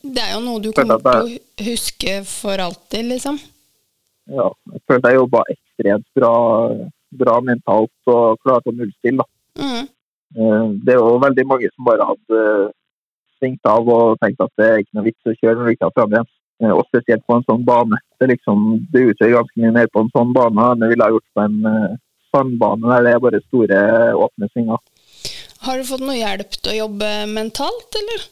[0.00, 3.36] Det er jo noe du kommer til å huske for alltid, liksom.
[4.32, 6.32] Ja, jeg følte jeg jobba ekstremt bra,
[7.20, 9.28] bra mentalt og klarte å nullstille.
[9.60, 9.84] Mm.
[10.40, 12.42] Eh, Det er jo veldig mange som bare hadde
[13.36, 15.90] svingt av og tenkt at det er ikke noe vits å kjøre når du ikke
[15.90, 16.34] har fram igjen.
[16.72, 18.00] Og spesielt på en sånn bane.
[18.18, 21.12] Det, liksom, det utgjør ganske mye mer på en sånn bane enn det ville ha
[21.12, 21.98] gjort på en eh,
[22.32, 23.82] sandbane der det er bare store,
[24.24, 24.80] åpne svinger.
[25.66, 28.26] Har du fått noe hjelp til å jobbe mentalt, eller?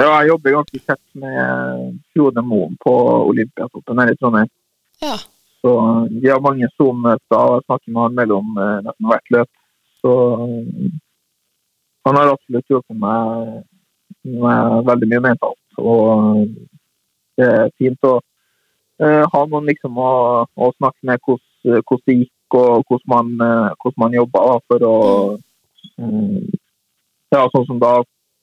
[0.00, 2.94] Ja, jeg jobber ganske tett med Frode Moen på
[3.28, 4.48] Olympiatoppen her i Trondheim.
[5.04, 5.18] Ja.
[5.60, 5.74] Så
[6.10, 9.50] vi har mange Zoom-møter og snakker med han mellom eh, nesten hvert løp.
[10.00, 10.88] Så eh,
[12.08, 13.60] han har absolutt hjulpet meg
[14.24, 15.78] med veldig mye mentalt.
[15.78, 16.48] Og
[17.36, 18.16] det er fint å
[19.04, 20.10] eh, ha noen liksom å,
[20.48, 24.88] å snakke med hvordan, hvordan det gikk og hvordan man, eh, hvordan man jobba for
[24.88, 24.96] å
[25.36, 25.38] eh,
[27.30, 28.00] Ja, sånn som da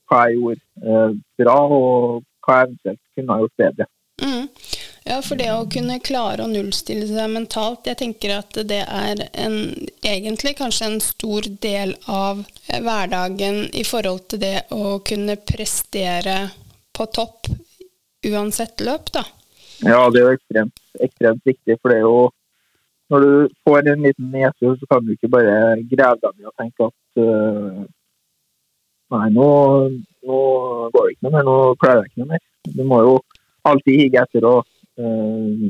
[0.08, 3.88] hva jeg gjorde eh, bra, og hva jeg eventuelt kunne ha gjort bedre.
[4.24, 4.46] Mm.
[5.08, 9.22] Ja, for det å kunne klare å nullstille seg mentalt, jeg tenker at det er
[9.30, 9.58] en,
[10.02, 16.40] egentlig kanskje en stor del av eh, hverdagen i forhold til det å kunne prestere
[16.98, 17.52] på topp
[18.28, 19.24] uansett løp, da.
[19.86, 22.28] Ja, det er jo ekstremt, ekstremt viktig, for det er jo
[23.10, 26.58] når du får en liten nese, så kan du ikke bare grave deg ned og
[26.60, 27.86] tenke at uh,
[29.08, 29.44] Nei, nå,
[30.28, 30.38] nå,
[30.92, 32.42] går det ikke noe mer, nå klarer jeg ikke noe mer.
[32.76, 33.14] Du må jo
[33.70, 35.62] alltid hige etter å uh,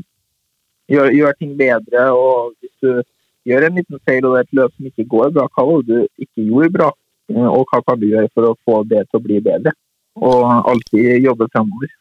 [0.90, 2.08] gjøre, gjør ting bedre.
[2.18, 3.04] og Hvis du
[3.46, 5.86] gjør en liten feil og det er et løp som ikke går bra, hva var
[5.86, 6.90] det du ikke gjorde bra?
[7.30, 9.74] Uh, og hva kan du gjøre for å få det til å bli bedre?
[10.18, 11.94] Og alltid jobbe fremover.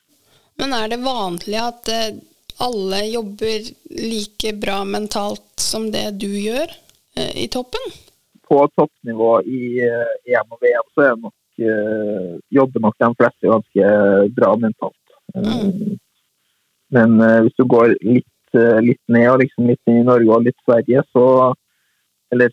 [0.57, 1.93] Men er det vanlig at
[2.57, 6.67] alle jobber like bra mentalt som det du gjør
[7.15, 7.91] eh, i toppen?
[8.47, 13.91] På toppnivå i eh, EM og VM så nok, eh, jobber nok de fleste ganske
[14.37, 15.03] bra mentalt.
[15.35, 15.97] Mm.
[16.95, 21.03] Men hvis du går litt, litt ned, og liksom litt i Norge og litt Sverige,
[21.11, 21.53] så
[22.31, 22.49] Eller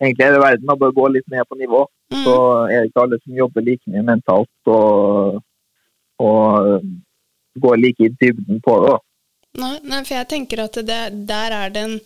[0.00, 1.86] egentlig er det verden, da, bare gå litt ned på nivå.
[2.12, 2.24] Mm.
[2.24, 2.34] Så
[2.68, 5.38] er det ikke alle som jobber like mye mentalt og,
[6.20, 6.82] og
[7.64, 8.98] går like i dybden på det.
[9.58, 11.98] Nei, nei, for jeg tenker at det, der er det en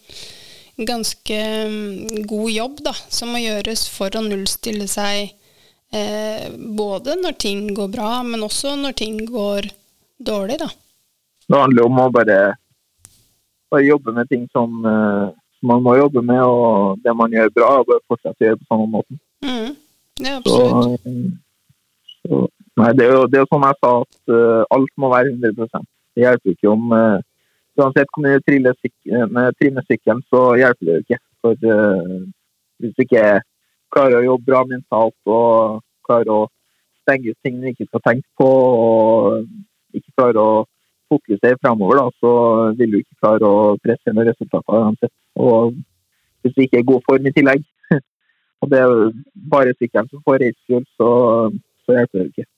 [0.88, 5.35] ganske mm, god jobb da, som må gjøres for å nullstille seg
[5.94, 9.68] eh, både når ting går bra, men også når ting går
[10.18, 10.59] dårlig.
[10.64, 10.70] da.
[11.48, 12.38] Det handler om å bare,
[13.70, 15.28] bare jobbe med ting som, eh,
[15.64, 18.70] man må jobbe med, og det man gjør bra, og bare fortsette å gjøre på
[18.72, 19.20] samme måten.
[19.44, 19.76] Mm,
[20.24, 20.98] ja, absolutt.
[21.04, 22.40] Så, så,
[22.80, 25.87] nei, det er jo det er som jeg sa, at uh, alt må være 100
[26.14, 27.22] Det hjelper ikke om uh,
[27.81, 31.21] uansett hvor mye du trimmer sykkelen, så hjelper det jo ikke.
[31.45, 32.21] For uh,
[32.81, 33.25] hvis du ikke
[33.95, 36.41] klarer å jobbe bra mentalt og klarer å
[37.05, 40.65] stenge ut ting du ikke skal tenke på, og ikke klarer å
[41.13, 42.33] fokusere framover, da, så
[42.79, 45.13] vil du ikke klare å presse noen resultater uansett.
[45.37, 45.77] Og
[46.43, 47.63] hvis du ikke er i god form i tillegg,
[48.65, 48.97] og det er
[49.53, 51.13] bare sykkelen som får racefuel, så,
[51.85, 52.49] så hjelper det ikke.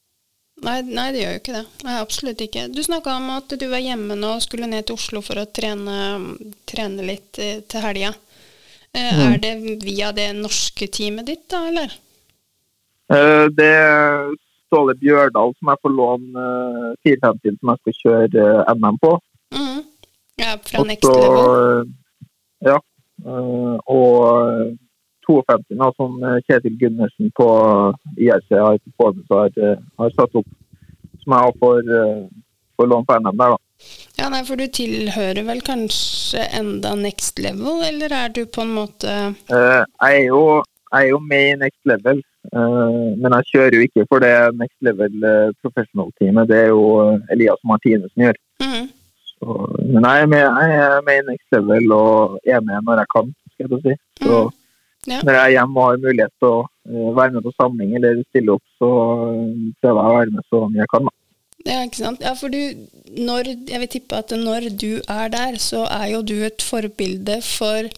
[0.64, 1.64] Nei, nei, det gjør jo ikke det.
[1.85, 2.62] Nei, absolutt ikke.
[2.73, 5.45] Du snakka om at du var hjemme nå og skulle ned til Oslo for å
[5.53, 5.99] trene,
[6.69, 8.14] trene litt eh, til helga.
[8.97, 9.27] Eh, mm.
[9.27, 9.53] Er det
[9.85, 11.92] via det norske teamet ditt, da, eller?
[13.12, 14.33] Eh, det er
[14.66, 18.47] Ståle Bjørdal som jeg får låne uh, 450 som jeg skal kjøre
[18.81, 19.12] NM på.
[19.55, 19.85] Mm.
[20.40, 21.92] Ja, fra Også, Next Level.
[22.66, 22.81] Ja.
[23.27, 24.75] Og
[25.27, 27.49] 52 da, som eh, Kjetil Gundersen på
[28.17, 30.49] IRC har, har, eh, har satt opp.
[31.23, 31.95] Som jeg har for,
[32.79, 33.62] for låne på NM der, da.
[34.17, 38.73] Ja, nei, For du tilhører vel kanskje enda next level, eller er du på en
[38.79, 39.12] måte
[39.53, 40.41] uh, jeg, er jo,
[40.93, 42.23] jeg, er jo, med i next level,
[42.55, 46.49] uh, men jeg kjører jo ikke for det next level uh, professional-teamet.
[46.49, 46.87] Det er jo
[47.35, 48.41] Elias Martinussen gjør.
[48.65, 48.87] Mm.
[49.35, 53.05] Så, men jeg er, med, jeg er, med, i next level og er med når
[53.05, 53.99] jeg kan, skal jeg si.
[54.25, 54.55] Så mm.
[55.07, 55.21] Ja.
[55.23, 58.25] Når jeg er hjemme og har mulighet til å uh, være med på samling eller
[58.31, 61.07] stille opp, så uh, prøver jeg å være med så mye jeg kan.
[61.07, 61.14] Da.
[61.66, 62.23] Ja, ikke sant.
[62.23, 62.61] Ja, for du,
[63.16, 67.40] når, jeg vil tippe at når du er der, så er jo du et forbilde
[67.47, 67.88] for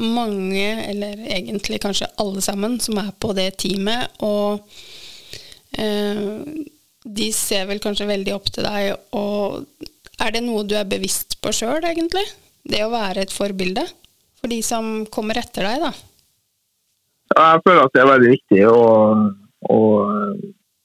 [0.00, 4.14] mange, eller egentlig kanskje alle sammen, som er på det teamet.
[4.24, 4.64] Og
[5.78, 6.22] eh,
[7.04, 8.94] de ser vel kanskje veldig opp til deg.
[9.20, 9.60] Og
[10.24, 12.24] er det noe du er bevisst på sjøl, egentlig?
[12.64, 13.84] Det å være et forbilde
[14.40, 15.92] for de som kommer etter deg, da?
[17.32, 18.82] Jeg føler at det er veldig viktig å,
[19.74, 19.80] å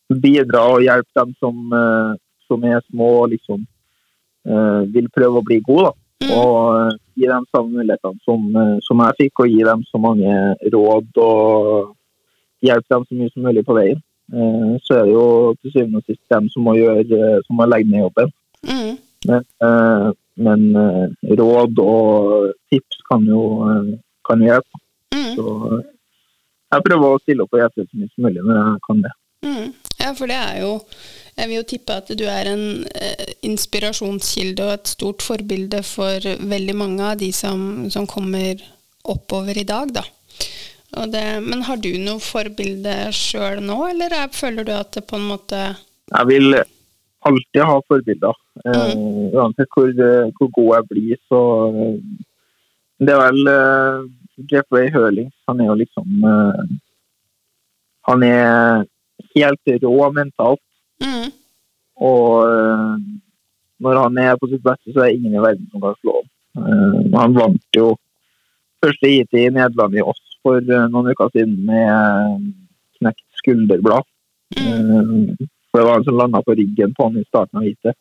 [0.10, 2.12] bidra og hjelpe dem som, eh,
[2.47, 3.65] som er små og liksom
[4.49, 5.91] uh, vil prøve å bli gode.
[6.23, 6.32] Mm.
[6.34, 8.47] Og uh, gi dem samme mulighetene som,
[8.86, 10.34] som, jeg fikk, og gi dem så mange
[10.73, 11.91] råd og
[12.65, 14.02] hjelpe dem så mye som mulig på veien.
[14.86, 17.89] så er det jo til syvende og sist dem som må, gjøre, som må legge
[17.89, 18.34] ned jobben.
[18.69, 18.91] Mm.
[19.25, 19.45] Men,
[20.38, 20.65] men
[21.39, 23.41] råd og tips kan jo,
[24.30, 24.82] kan hjelpe.
[25.15, 25.32] Mm.
[25.34, 25.47] Så
[26.70, 29.14] jeg prøver å stille opp og hjelpe så mye som mulig når jeg kan det.
[29.46, 29.68] Mm.
[30.00, 30.72] Ja, for det er jo
[31.38, 32.64] Jeg vil jo tippe at du er en
[33.00, 38.60] eh, inspirasjonskilde og et stort forbilde for veldig mange av de som, som kommer
[39.08, 40.04] oppover i dag, da.
[40.90, 45.16] Det, men har du noe forbilde sjøl nå, eller er, føler du at det på
[45.20, 46.60] en måte Jeg vil
[47.30, 48.40] alltid ha forbilder.
[48.66, 49.00] Eh, mm.
[49.00, 49.92] Uh, uansett hvor,
[50.36, 51.42] hvor, god jeg blir, så
[53.00, 54.08] Det er vel uh,
[54.47, 56.63] Jeffrey Hurlings, han er jo liksom uh,
[58.10, 58.86] Han er
[59.36, 60.63] helt rå mentalt.
[61.04, 61.32] Mm.
[61.99, 62.95] Og uh,
[63.80, 66.15] når han er på sitt beste, så er det ingen i verden som kan slå
[66.21, 66.30] ham.
[66.60, 67.93] Uh, han vant jo
[68.84, 72.47] første IT i Nederland i oss for noen uker siden med
[72.99, 74.08] knekt skulderblad.
[74.58, 75.36] Mm.
[75.69, 77.97] for det var han som landa på ryggen på han i starten av heatet.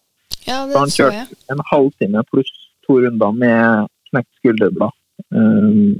[0.46, 2.52] Ja, så han kjørte en halvtime pluss
[2.86, 4.94] to runder med knekt skulderblad.
[5.34, 5.98] Um,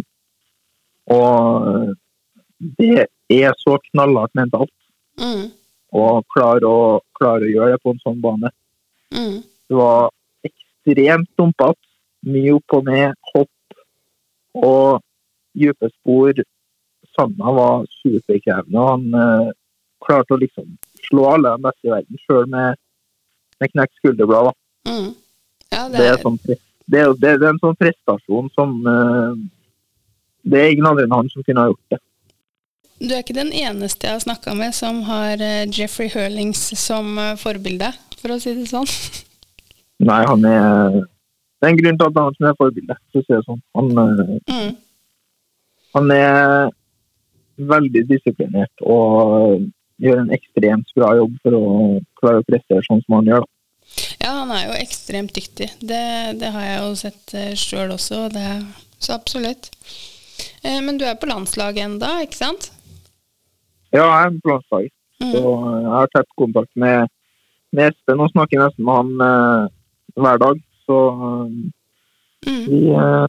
[1.15, 1.95] og
[2.59, 4.73] det er så knallhardt mentalt
[5.21, 5.45] mm.
[5.95, 8.51] å klare å, klare å gjøre det på en sånn bane.
[9.15, 9.41] Mm.
[9.69, 10.11] Det var
[10.47, 11.81] ekstremt dumpete.
[12.29, 13.77] Mye opp og ned, hopp,
[14.59, 14.99] Og
[15.55, 16.41] dype spor
[17.15, 18.87] Sanna var superkrevende.
[18.89, 19.53] Han eh,
[20.03, 20.67] klarte å liksom
[21.07, 22.79] slå alle de beste i verden, sjøl med,
[23.61, 24.51] med knekt skulderblad.
[24.89, 25.13] Mm.
[25.73, 26.59] Ja, Det er, sånn, det,
[26.91, 29.39] er, det er en sånn prestasjon som eh,
[30.49, 32.01] Det er ingen andre enn han som kunne ha gjort det.
[32.99, 37.13] Du er ikke den eneste jeg har snakka med som har eh, Jeffrey Hurlings som
[37.23, 38.89] eh, forbilde, for å si det sånn.
[40.09, 40.99] Nei, han er
[41.59, 43.63] Det er en grunn til at han er forbilde, for å si det sånn.
[43.79, 44.75] Han, eh, Mm.
[45.95, 46.71] han er
[47.59, 49.65] veldig disiplinert og
[49.99, 51.63] gjør en ekstremt bra jobb for å
[52.21, 53.47] klare å prestere sånn som han gjør.
[53.47, 53.55] da.
[54.23, 55.73] Ja, han er jo ekstremt dyktig.
[55.81, 56.05] Det,
[56.39, 58.47] det har jeg jo sett sjøl også, det,
[59.03, 59.71] så absolutt.
[60.63, 62.71] Eh, men du er på landslaget enda, ikke sant?
[63.93, 64.95] Ja, jeg er på landslaget.
[65.19, 65.33] Mm.
[65.33, 65.43] Så
[65.83, 67.09] jeg har tett kontakt med,
[67.75, 69.75] med Espen og snakker nesten med han eh,
[70.19, 70.63] hver dag.
[70.87, 71.59] Så eh,
[72.47, 72.65] Mm.
[72.71, 73.27] vi eh,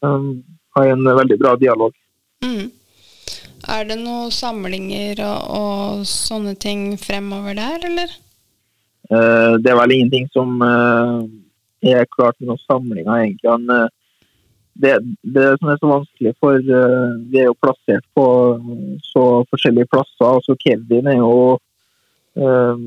[0.75, 1.93] har en veldig bra dialog.
[2.45, 2.67] Mm.
[3.67, 8.13] Er det noen samlinger og, og sånne ting fremover der, eller?
[9.09, 11.25] Eh, det er vel ingenting som eh,
[11.89, 13.49] er klart med noen samlinger, egentlig.
[13.49, 13.89] Han, eh,
[14.73, 18.25] det, det som er så vanskelig, for uh, vi er jo plassert på
[19.03, 20.25] så forskjellige plasser.
[20.27, 21.59] altså Kevin er jo
[22.39, 22.83] eh,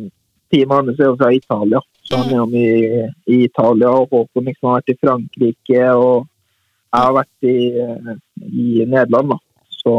[0.52, 3.88] Teamet hans er jo fra Italia, så han er jo mye i Italia.
[3.88, 6.26] Og Håkon liksom har vært i Frankrike, og
[6.92, 7.56] jeg har vært i,
[8.52, 9.32] i Nederland.
[9.32, 9.38] da.
[9.72, 9.94] Så,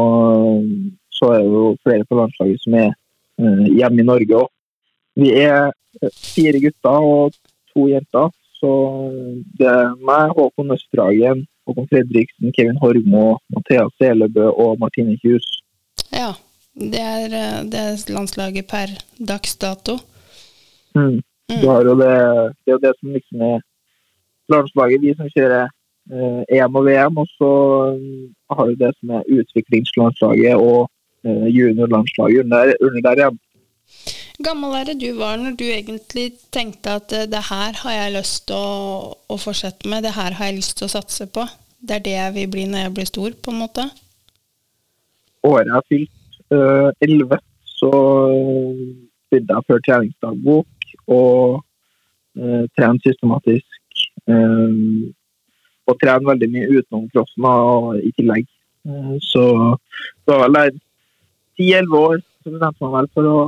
[1.10, 4.52] så er det jo flere på landslaget som er uh, hjemme i Norge òg.
[5.18, 5.74] Vi er
[6.14, 7.34] fire gutter og
[7.74, 8.30] to jenter.
[8.54, 8.70] Så
[9.58, 15.46] det er meg, Håkon Østdragen, Håkon Fredriksen, Kevin Hormo, Mathea Selebø og Martine Kjus.
[16.12, 16.32] Ja.
[16.74, 18.90] Det er, eh, det er landslaget per
[19.28, 19.94] dags dato.
[20.94, 21.22] Mm.
[21.50, 21.60] Mm.
[21.62, 22.14] Du har jo det,
[22.64, 23.58] det er jo det som liksom er
[24.50, 25.02] landslaget.
[25.02, 25.68] Vi som kjører
[26.10, 27.20] eh, EM og VM.
[27.22, 27.50] Og så
[28.00, 30.90] mm, har du det som er utviklingslandslaget og
[31.24, 33.38] eh, juniorlandslaget under, under der igjen.
[34.42, 38.14] Gammel er det du var når du egentlig tenkte at eh, det her har jeg
[38.16, 41.46] lyst til å, å fortsette med, det her har jeg lyst til å satse på.
[41.78, 43.84] Det er det jeg vil bli når jeg blir stor, på en måte.
[45.44, 46.60] året jeg fylte
[47.04, 47.44] elleve, 11,
[47.74, 47.90] så
[49.30, 51.60] begynte jeg før treningsdagbok og
[52.40, 53.70] uh, trene systematisk.
[54.30, 55.12] eh,
[55.84, 58.46] og trene veldig mye utenom crossen og i tillegg.
[58.88, 59.42] Eh, så
[60.24, 60.78] det var vel der
[61.60, 63.38] 10-11 år som bestemte meg vel for, å,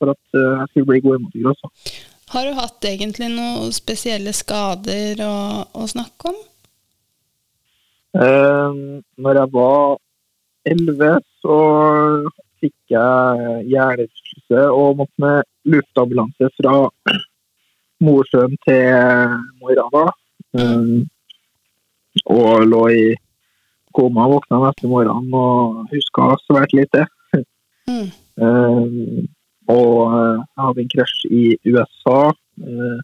[0.00, 1.94] for at eh, jeg skulle bli god i motocross.
[2.30, 5.34] Har du hatt egentlig noen spesielle skader å,
[5.74, 6.38] å snakke om?
[8.18, 8.78] Eh,
[9.22, 9.98] når jeg var
[10.70, 11.58] 11, så
[12.60, 16.76] fikk jeg hjernerystelse og måtte med luftambulanse fra
[18.04, 20.06] Mosjøen til Mo i Rana.
[20.58, 20.94] Eh,
[22.30, 23.04] og lå i
[23.94, 27.06] koma, våkna neste morgen og huska svært lite.
[27.90, 28.08] Mm.
[28.38, 29.26] Eh,
[29.70, 32.98] og eh, jeg hadde en krasj i USA eh,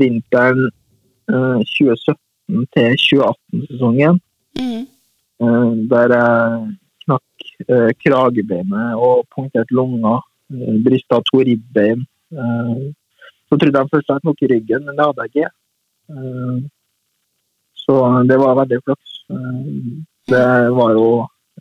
[0.00, 4.20] vinteren eh, 2017 til 2018-sesongen.
[4.58, 4.84] Mm.
[5.44, 6.62] Eh, der jeg
[7.04, 10.18] knakk eh, kragebeinet og punkterte lunga.
[10.84, 12.06] Brista to ribbein.
[12.32, 12.88] Eh,
[13.48, 15.50] så trodde jeg først jeg knokk i ryggen, men det hadde jeg ikke.
[16.12, 16.58] Eh,
[17.88, 17.98] så
[18.28, 19.12] det var veldig flaks.
[19.32, 19.60] Eh,
[20.28, 21.08] det var jo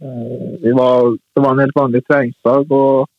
[0.01, 3.13] eh, vi var, Det var en helt vanlig treningsdag, og eh,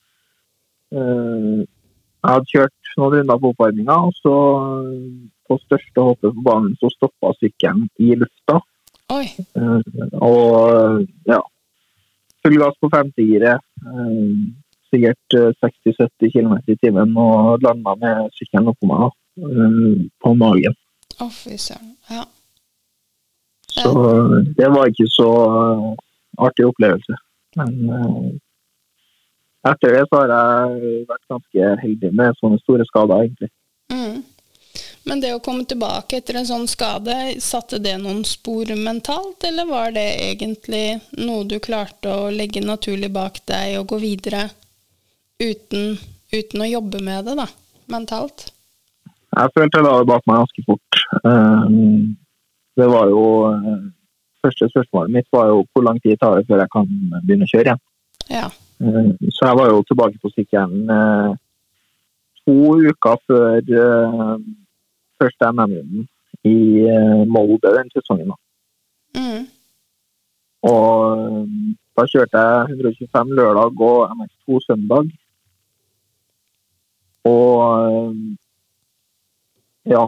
[0.93, 4.35] jeg hadde kjørt noen runder på oppvarminga, og så
[4.83, 8.59] eh, på største hoppet på banen så stoppa sykkelen i lufta.
[9.15, 9.27] Oi.
[9.57, 11.39] Eh, og ja,
[12.45, 13.63] full gass på femtegiret.
[14.89, 20.77] Sikkert eh, 60-70 km i timen og landa med sykkelen oppå meg eh, på magen.
[21.19, 21.95] Å, fy søren.
[22.11, 22.27] Ja.
[23.79, 23.93] Så
[24.59, 25.89] det var ikke så eh,
[26.49, 27.19] artig opplevelse.
[27.59, 28.29] Men eh,
[29.67, 33.51] etter det så har jeg vært ganske heldig med sånne store skader, egentlig.
[33.93, 34.21] Mm.
[35.09, 39.69] Men det å komme tilbake etter en sånn skade, satte det noen spor mentalt, eller
[39.71, 44.45] var det egentlig noe du klarte å legge naturlig bak deg og gå videre
[45.41, 45.97] uten,
[46.35, 47.49] uten å jobbe med det, da,
[47.95, 48.51] mentalt?
[49.39, 51.03] Jeg følte jeg la det bak meg ganske fort.
[51.25, 51.69] Eh,
[52.79, 53.79] Det var jo eh,
[54.39, 56.87] Første spørsmålet mitt var jo hvor lang tid tar det før jeg kan
[57.27, 57.81] begynne å kjøre igjen.
[58.31, 58.45] Ja.
[58.81, 61.31] Eh, Så jeg var jo tilbake på eh,
[62.45, 62.57] to
[62.91, 64.39] uker før eh,
[65.19, 66.09] første NM-runden
[66.45, 68.33] i eh, Molde den sesongen.
[69.19, 69.47] Mm.
[70.63, 71.47] Og
[71.97, 75.11] da kjørte jeg 125 lørdag og MX2 søndag.
[77.25, 78.15] Og
[79.85, 80.05] ja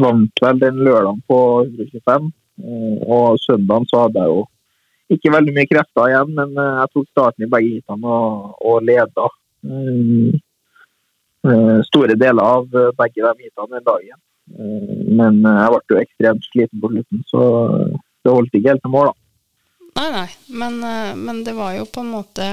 [0.00, 2.32] Vant vel den lørdagen på 125.
[2.60, 4.44] Eh, og søndagen så hadde jeg jo
[5.14, 8.84] ikke veldig mye krefter igjen, men eh, jeg tok starten i begge heatene og, og
[8.86, 9.26] leda
[9.66, 10.36] eh,
[11.50, 14.20] eh, store deler av begge de heatene den dagen.
[14.50, 17.42] Men jeg ble jo ekstremt sliten på slutten, så
[17.94, 19.16] det holdt ikke helt til mål, da.
[20.00, 20.26] Nei, nei,
[20.62, 20.78] men,
[21.20, 22.44] men det var jo på en måte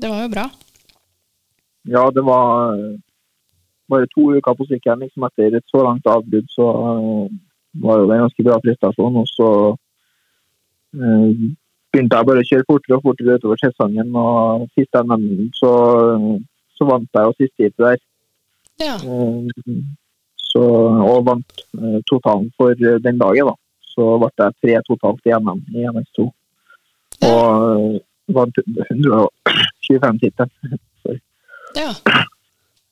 [0.00, 0.44] Det var jo bra.
[1.92, 2.76] Ja, det var
[3.92, 5.04] bare to uker på sykkelen.
[5.04, 6.66] Liksom etter et så langt avbrudd, så
[7.84, 9.20] var jo det en ganske bra prestasjon.
[9.22, 9.48] Og så
[10.92, 14.08] begynte jeg bare å kjøre fortere og fortere utover sesongen.
[14.16, 15.24] Og siste NM
[15.58, 15.72] så,
[16.76, 17.98] så vant jeg jo siste hit der.
[18.82, 18.96] Ja.
[18.96, 19.42] Eh,
[20.52, 20.62] så,
[21.08, 23.54] og vant eh, totalen for eh, den dagen, da.
[23.92, 26.18] Så ble jeg tre totalt i NM i NX2.
[27.28, 28.00] Og eh,
[28.36, 28.56] vant
[28.88, 30.52] 125-tittelen.
[31.76, 31.92] Ja.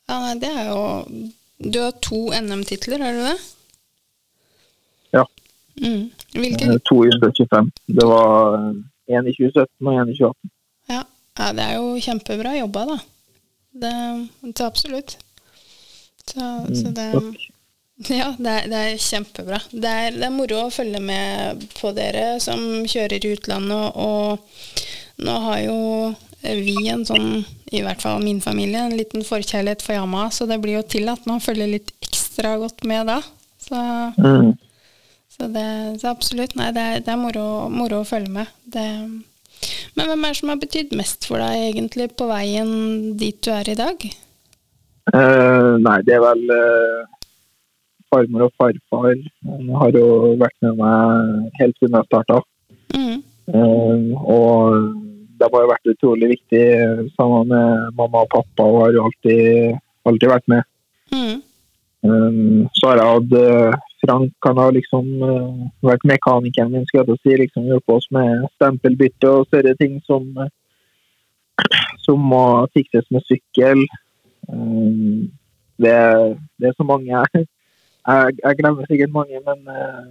[0.08, 0.80] ja nei, det er jo
[1.60, 3.38] Du har to NM-titler, har du det?
[5.12, 5.24] Ja.
[5.80, 6.10] Mm.
[6.36, 7.70] Hvilke Eh, To i 125.
[7.86, 8.58] Det var
[9.10, 10.50] én i 2017 og én i 2018.
[10.92, 11.02] ja.
[11.38, 12.98] ja, det er jo kjempebra jobba, da.
[13.80, 13.94] Det,
[14.42, 15.16] det absolutt.
[16.26, 17.48] Så, så det Takk.
[18.08, 19.58] Ja, det er, det er kjempebra.
[19.72, 24.40] Det er, det er moro å følge med på dere som kjører i utlandet, og
[25.20, 25.78] nå har jo
[26.40, 27.42] vi en sånn,
[27.76, 31.10] i hvert fall min familie, en liten forkjærlighet for Yamaha, så det blir jo til
[31.12, 33.20] at man følger litt ekstra godt med da.
[33.60, 33.76] Så,
[34.16, 34.54] Mm.
[35.40, 35.66] Så det
[36.02, 38.50] så absolutt, nei, det er, det er moro, moro å følge med.
[38.68, 38.86] Det,
[39.96, 43.50] men hvem er det som har betydd mest for deg egentlig på veien dit du
[43.54, 44.04] er i dag?
[45.10, 47.00] Eh, nei, det er vel eh,
[48.12, 49.16] farmor og farfar.
[49.48, 52.42] Han har jo vært med meg helt siden jeg starta.
[52.94, 53.18] Mm,
[53.50, 54.94] Eh, og
[55.40, 56.64] de har jo vært utrolig viktig
[57.16, 60.68] sammen med mamma og pappa, og har jo alltid, alltid vært med.
[61.14, 61.38] mm,
[62.00, 63.74] Um, så har jeg hatt eh,
[64.04, 67.36] Frank han har liksom uh, vært mekanikeren min, skal jeg si.
[67.42, 72.44] liksom Hjulpet oss med stempelbytte og større ting som, eh, som må
[72.76, 73.84] fikses med sykkel.
[74.48, 75.28] Um,
[75.80, 75.96] det,
[76.60, 80.08] det er så mange jeg, jeg, glemmer sikkert mange, men, uh,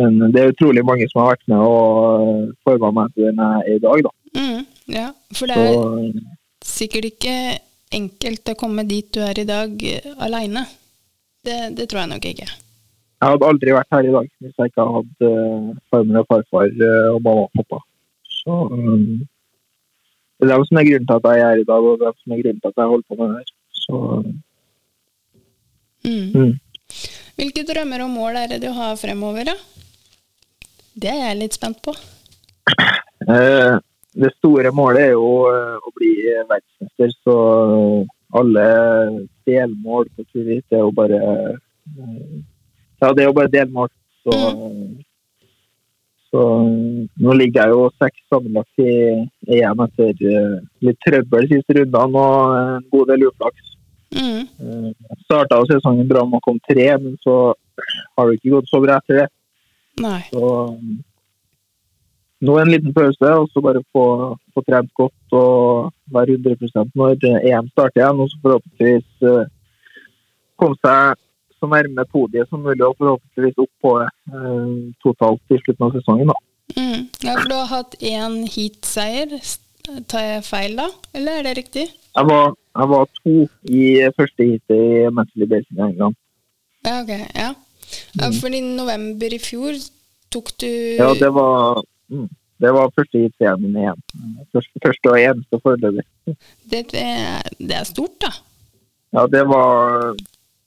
[0.00, 3.64] men det er utrolig mange som har vært med og forma meg til den jeg
[3.64, 4.06] er i dag.
[4.08, 4.14] da.
[4.40, 4.60] mm,
[4.96, 6.26] ja, for det er Så,
[6.70, 7.36] sikkert ikke
[7.90, 10.66] enkelt å komme dit du er i dag uh, aleine.
[11.40, 12.50] Det, det tror jeg nok ikke.
[13.20, 16.70] Jeg hadde aldri vært her i dag hvis jeg ikke hadde uh, farmor og farfar
[16.72, 17.80] eh, og mamma og pappa.
[18.40, 19.26] Så um,
[20.40, 22.06] Det er dem som er grunnen til at jeg er her i dag, og det
[22.08, 23.52] er som er grunnen til at jeg holder på med det her.
[23.82, 23.96] Så
[26.00, 26.32] Mm.
[26.32, 26.54] mm.
[27.36, 29.54] Hvilke drømmer og mål er det du har fremover, da?
[30.96, 31.92] Det er jeg litt spent på.
[33.28, 33.76] eh,
[34.16, 36.10] Det store målet er jo eh, å bli
[36.48, 37.36] verdensmester, så
[38.40, 38.64] alle
[39.46, 42.40] delmål på tur dit er jo bare eh,
[43.00, 43.88] Ja, det er jo bare delmål.
[44.22, 44.36] Så,
[46.28, 46.44] så
[47.24, 48.92] nå ligger jeg jo seks sammenlagt i
[49.56, 53.70] EM etter eh, litt trøbbel siste rundene og en god del uflaks.
[54.10, 54.42] Mm.
[54.58, 57.54] Uh, Starta sesongen bra med å komme tre, men så
[58.18, 59.28] har det ikke gått så bra etter det.
[60.04, 60.20] Nei.
[60.28, 60.50] Så
[62.40, 64.04] nå en liten pause, og så bare få,
[64.52, 68.20] få trent godt og være 100 når eh, EM starter igjen.
[68.20, 69.26] Og så forhåpentligvis
[70.60, 71.16] komme seg
[71.60, 74.70] så nærme podiet som mulig, og forhåpentligvis opp på det uh,
[75.04, 76.32] totalt i slutten av sesongen.
[76.32, 76.38] da.
[76.76, 77.08] Mm.
[77.26, 79.36] Ja, for du har hatt én heatseier.
[80.10, 80.86] Tar jeg feil da,
[81.16, 81.86] eller er det riktig?
[81.90, 83.36] Jeg var, jeg var to
[83.70, 83.84] i
[84.16, 86.18] første heatet i Mentally Basin i England.
[86.86, 87.14] Ja, ok.
[87.34, 87.48] Ja.
[88.20, 89.78] ja for i november i fjor
[90.30, 90.68] tok du
[91.00, 91.82] Ja, det var,
[92.12, 92.28] mm,
[92.62, 94.04] det var første heat-serien min igjen.
[94.54, 96.06] Første, første og eneste foreløpig.
[96.70, 97.06] det, det,
[97.58, 98.32] det er stort, da.
[99.16, 100.12] Ja, det var,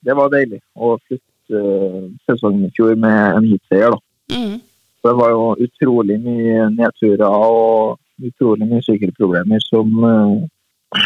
[0.04, 3.96] det var deilig å slutte uh, sesongen i fjor med en heatseier.
[4.32, 4.58] Mm.
[5.00, 11.02] Så det var jo utrolig mye nedturer og utrolig mye sykkelproblemer som, uh,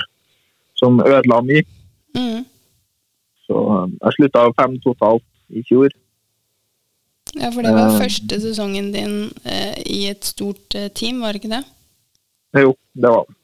[0.78, 1.64] som ødela mye.
[2.18, 2.44] Mm.
[3.46, 5.90] Så uh, jeg slutta fem totalt i fjor.
[7.38, 9.16] Ja, for det var første sesongen din
[9.84, 11.60] i et stort team, var det ikke det?
[12.56, 13.36] Jo, det var det.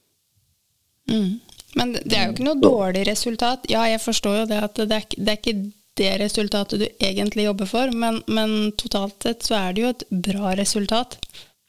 [1.13, 1.44] Mm.
[1.79, 3.67] Men det er jo ikke noe dårlig resultat.
[3.71, 5.57] Ja, jeg forstår jo det at det er, det er ikke
[5.99, 10.05] det resultatet du egentlig jobber for, men, men totalt sett så er det jo et
[10.29, 11.19] bra resultat.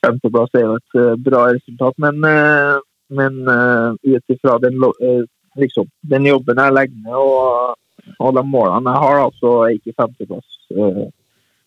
[0.05, 2.77] Femteplass er jo et eh, bra resultat, men, eh,
[3.19, 4.81] men eh, ut ifra den,
[5.61, 7.77] liksom, den jobben jeg legger ned og,
[8.19, 10.51] og de målene jeg har, så er ikke femteplass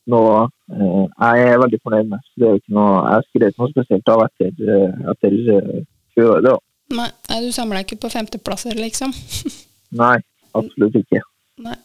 [0.08, 0.36] noe
[0.68, 2.28] jeg er veldig fornøyd med.
[2.40, 4.70] Det er ikke noe, jeg skrev ikke noe spesielt av etter,
[5.12, 5.34] etter
[6.16, 6.64] fjoråret.
[6.88, 7.10] Nei,
[7.44, 9.12] du samla ikke på femteplasser, liksom?
[10.00, 10.16] Nei,
[10.56, 11.20] absolutt ikke.
[11.64, 11.76] Nei.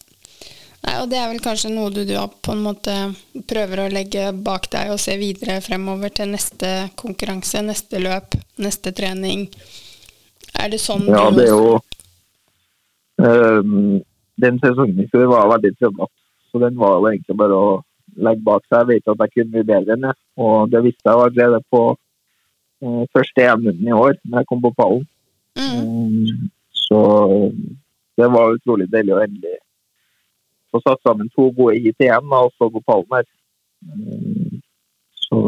[0.84, 2.94] Nei, og Det er vel kanskje noe du, du på en måte
[3.48, 8.92] prøver å legge bak deg og se videre fremover til neste konkurranse, neste løp, neste
[8.96, 9.48] trening.
[10.60, 11.78] Er det sånn Ja, det er jo
[13.24, 14.02] um,
[14.44, 16.14] Den sesongen skulle være var veldig trøblete,
[16.52, 17.72] så den var jo egentlig bare å
[18.28, 18.84] legge bak seg.
[18.84, 21.64] Jeg vet at jeg kunne bli bedre enn det, og det visste jeg var glede
[21.72, 21.84] på
[23.14, 25.06] første EM-runden i år, når jeg kom på pallen.
[25.60, 25.80] Mm.
[25.84, 27.00] Um, så
[28.18, 29.60] det var utrolig deilig å endelig
[30.74, 33.28] få satt sammen to gode hit igjen og så på pallen her.
[33.84, 34.60] Um,
[35.26, 35.40] så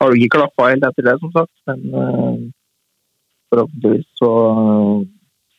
[0.00, 2.50] har det ikke klaffa helt etter det, som sagt, men
[3.50, 4.30] forhåpentligvis så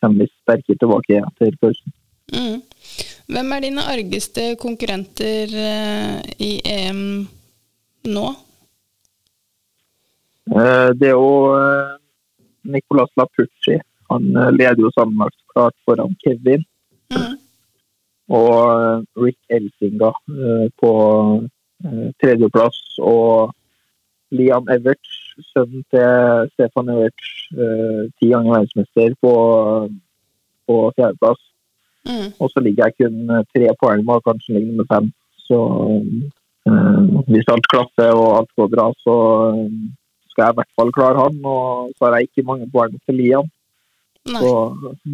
[0.02, 1.94] kommer vi sterkere tilbake etter pausen.
[2.34, 2.60] Mm.
[3.28, 7.02] Hvem er dine argeste konkurrenter eh, i EM
[8.08, 8.28] nå?
[10.48, 11.98] Eh, det er jo eh,
[12.64, 13.78] Nicolas Lapucci.
[14.12, 16.64] Han eh, leder jo sammenlagt klart foran Kevin.
[17.12, 17.36] Mm.
[18.28, 20.10] Og Rick Elsinga
[20.82, 20.92] på
[22.20, 22.80] tredjeplass.
[23.00, 23.54] Og
[24.36, 25.14] Liam Everts,
[25.54, 27.30] sønnen til Stefan Everts,
[28.20, 29.32] ti ganger verdensmester, på,
[30.68, 31.40] på fjerdeplass.
[32.04, 32.28] Mm.
[32.44, 35.08] Og så ligger jeg kun tre poeng bak, kanskje ligger nummer fem.
[35.48, 35.60] Så
[36.68, 39.16] øh, hvis alt klaffer og alt går bra, så
[40.38, 41.40] skal jeg i hvert fall klare han.
[41.50, 43.50] Og så har jeg ikke mange poeng til Lian.
[44.28, 44.44] Nei.
[44.44, 44.54] Så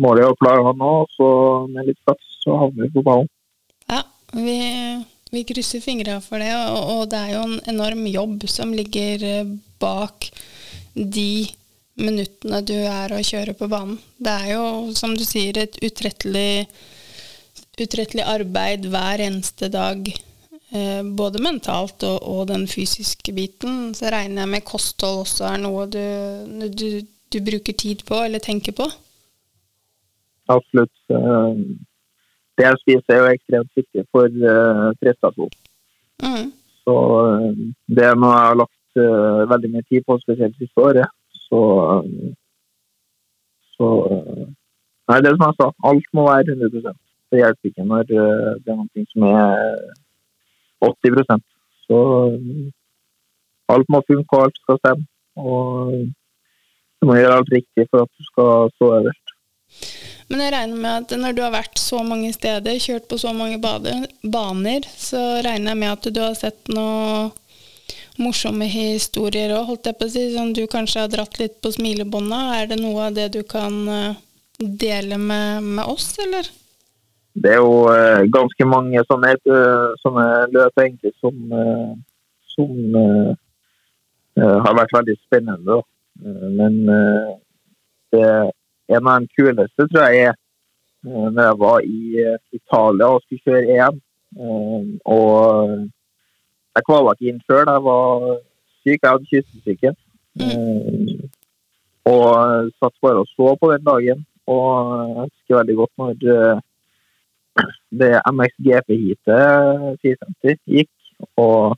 [0.03, 1.27] målet er å klare han òg, så
[1.69, 3.29] med litt flaks så havner vi på ballen.
[3.87, 4.01] Ja,
[4.33, 4.57] vi,
[5.31, 9.27] vi krysser fingra for det, og, og det er jo en enorm jobb som ligger
[9.29, 10.31] eh, bak
[10.93, 11.45] de
[12.01, 14.01] minuttene du er og kjører på banen.
[14.17, 14.65] Det er jo,
[14.97, 16.65] som du sier, et utrettelig,
[17.77, 20.09] utrettelig arbeid hver eneste dag.
[20.73, 23.93] Eh, Både mentalt og, og den fysiske biten.
[23.97, 26.03] Så regner jeg med kosthold også er noe du,
[26.73, 26.87] du,
[27.33, 28.89] du bruker tid på eller tenker på.
[30.51, 30.95] Absolutt.
[31.09, 31.55] eh,
[32.57, 35.53] Det jeg spiser er jo ekstremt viktig for eh, prestasjon.
[36.23, 36.51] Mm.
[36.83, 36.95] Så
[37.87, 38.79] det er noe jeg har lagt
[39.49, 41.07] veldig mye tid på, spesielt siste året.
[41.47, 41.59] Så,
[43.73, 43.87] så
[45.09, 46.93] Nei, det er som jeg sa, alt må være 100
[47.31, 49.73] Det hjelper ikke når det er noe som er
[50.89, 51.43] 80%
[51.87, 51.99] Så
[53.73, 55.05] alt må funke, og alt skal stemme.
[55.39, 55.93] Og
[57.01, 59.33] du må gjøre alt riktig for at du skal stå øverst.
[60.31, 63.33] Men jeg regner med at når du har vært så mange steder, kjørt på så
[63.35, 67.33] mange bader, baner, så regner jeg med at du har sett noen
[68.21, 71.73] morsomme historier òg, holdt jeg på å si, som du kanskje har dratt litt på
[71.73, 72.41] smilebånda.
[72.59, 74.19] Er det noe av det du kan eh,
[74.59, 76.49] dele med, med oss, eller?
[77.33, 81.93] Det er jo eh, ganske mange sånne, eh, sånne løp egentlig som, eh,
[82.53, 83.31] som eh,
[84.37, 85.63] eh, har vært veldig spennende.
[85.65, 85.79] Da.
[86.59, 87.31] Men eh,
[88.13, 88.27] det,
[88.93, 90.39] en av de kuleste tror jeg er
[91.03, 92.25] når jeg var i
[92.55, 93.97] Italia og skulle kjøre EM.
[95.03, 95.73] Og
[96.77, 98.23] jeg kvala ikke inn sjøl, jeg var
[98.85, 99.97] syk, jeg hadde kyssesyken.
[100.39, 101.25] Eh,
[102.13, 104.23] og satt bare og så på den dagen.
[104.47, 106.63] Og jeg husker veldig godt når
[108.01, 110.91] det MXGP-heatet 450 gikk,
[111.37, 111.75] og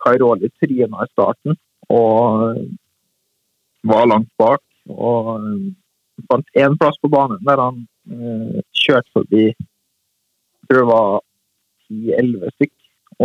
[0.00, 1.56] Kairoli tryna i starten
[1.90, 2.60] og
[3.84, 4.62] var langt bak.
[4.90, 5.70] Og eh,
[6.30, 11.08] fant én plass på banen der han eh, kjørte forbi jeg tror det var
[11.90, 12.74] 10-11 stykk,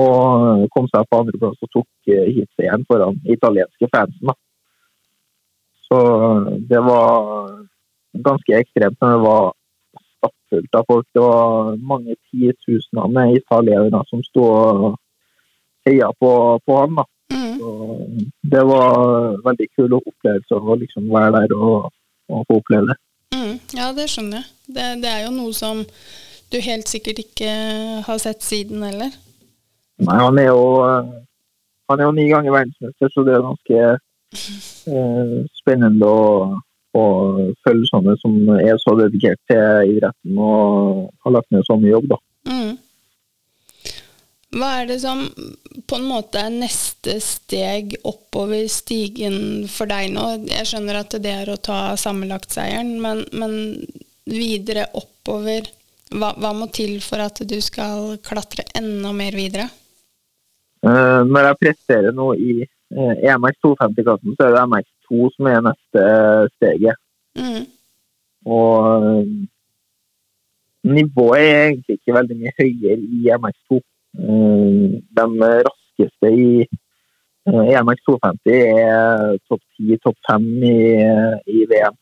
[0.01, 4.31] og kom seg på andreplass og tok eh, heatseieren foran italienske fansen.
[4.31, 4.33] Da.
[5.85, 5.99] Så
[6.71, 7.51] det var
[8.25, 9.53] ganske ekstremt når det var
[10.45, 11.07] stappfullt av folk.
[11.13, 14.97] Det var mange titusener med italienere som sto og
[15.85, 16.95] heia på, på han.
[16.95, 17.05] da.
[17.33, 18.29] Mm.
[18.41, 21.91] Det var veldig kul opplevelse å liksom være der og,
[22.29, 22.97] og få oppleve det.
[23.35, 23.59] Mm.
[23.75, 24.49] Ja, det skjønner jeg.
[24.67, 25.83] Det, det er jo noe som
[26.53, 27.51] du helt sikkert ikke
[28.05, 29.13] har sett siden heller.
[30.05, 30.65] Nei, han er jo
[31.89, 33.81] han er jo ni ganger verdensmester, så det er ganske
[34.95, 36.55] eh, spennende å,
[36.95, 37.05] å
[37.65, 42.13] følge sånne som er så dedikert til idretten og har lagt ned så mye jobb.
[42.13, 42.19] da.
[42.51, 42.73] Mm.
[44.55, 45.25] Hva er det som
[45.89, 50.27] på en måte er neste steg oppover stigen for deg nå?
[50.47, 53.57] Jeg skjønner at det er å ta sammenlagtseieren, men, men
[54.29, 55.67] videre oppover,
[56.15, 59.67] hva, hva må til for at du skal klatre enda mer videre?
[60.85, 64.63] Eh, når jeg presterer nå i eh, EMX 250-klassen, så er det
[65.05, 66.05] MX2 som er neste
[66.55, 67.01] steget.
[67.35, 67.65] Mm.
[68.45, 69.27] Og eh,
[70.83, 73.81] nivået er egentlig ikke veldig mye høyere i MX2.
[74.19, 76.67] Eh, De raskeste i
[77.45, 80.77] MX250 er topp 10, topp 5 i,
[81.47, 81.97] i VM.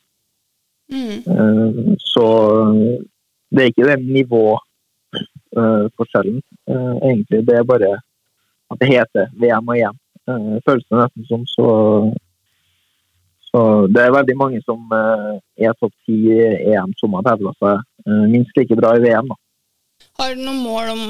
[0.94, 1.18] Mm.
[1.34, 2.26] Eh, Så
[3.52, 4.60] det er ikke det nivå
[5.58, 7.48] eh, forskjellen, eh, egentlig.
[7.48, 8.00] Det er bare
[8.72, 9.98] at det heter VM og EM.
[10.66, 11.68] Føles det nesten som så
[13.54, 13.62] Så
[13.94, 15.34] det er veldig mange som eh,
[15.68, 19.30] er topp ti i EM som har hevda seg eh, minst like bra i VM.
[19.30, 19.38] da.
[20.20, 21.04] Har du noe mål om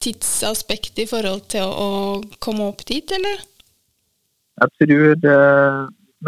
[0.00, 1.88] tidsaspekt i forhold til å,
[2.40, 3.44] komme opp dit, eller?
[4.60, 5.36] Jeg tror det,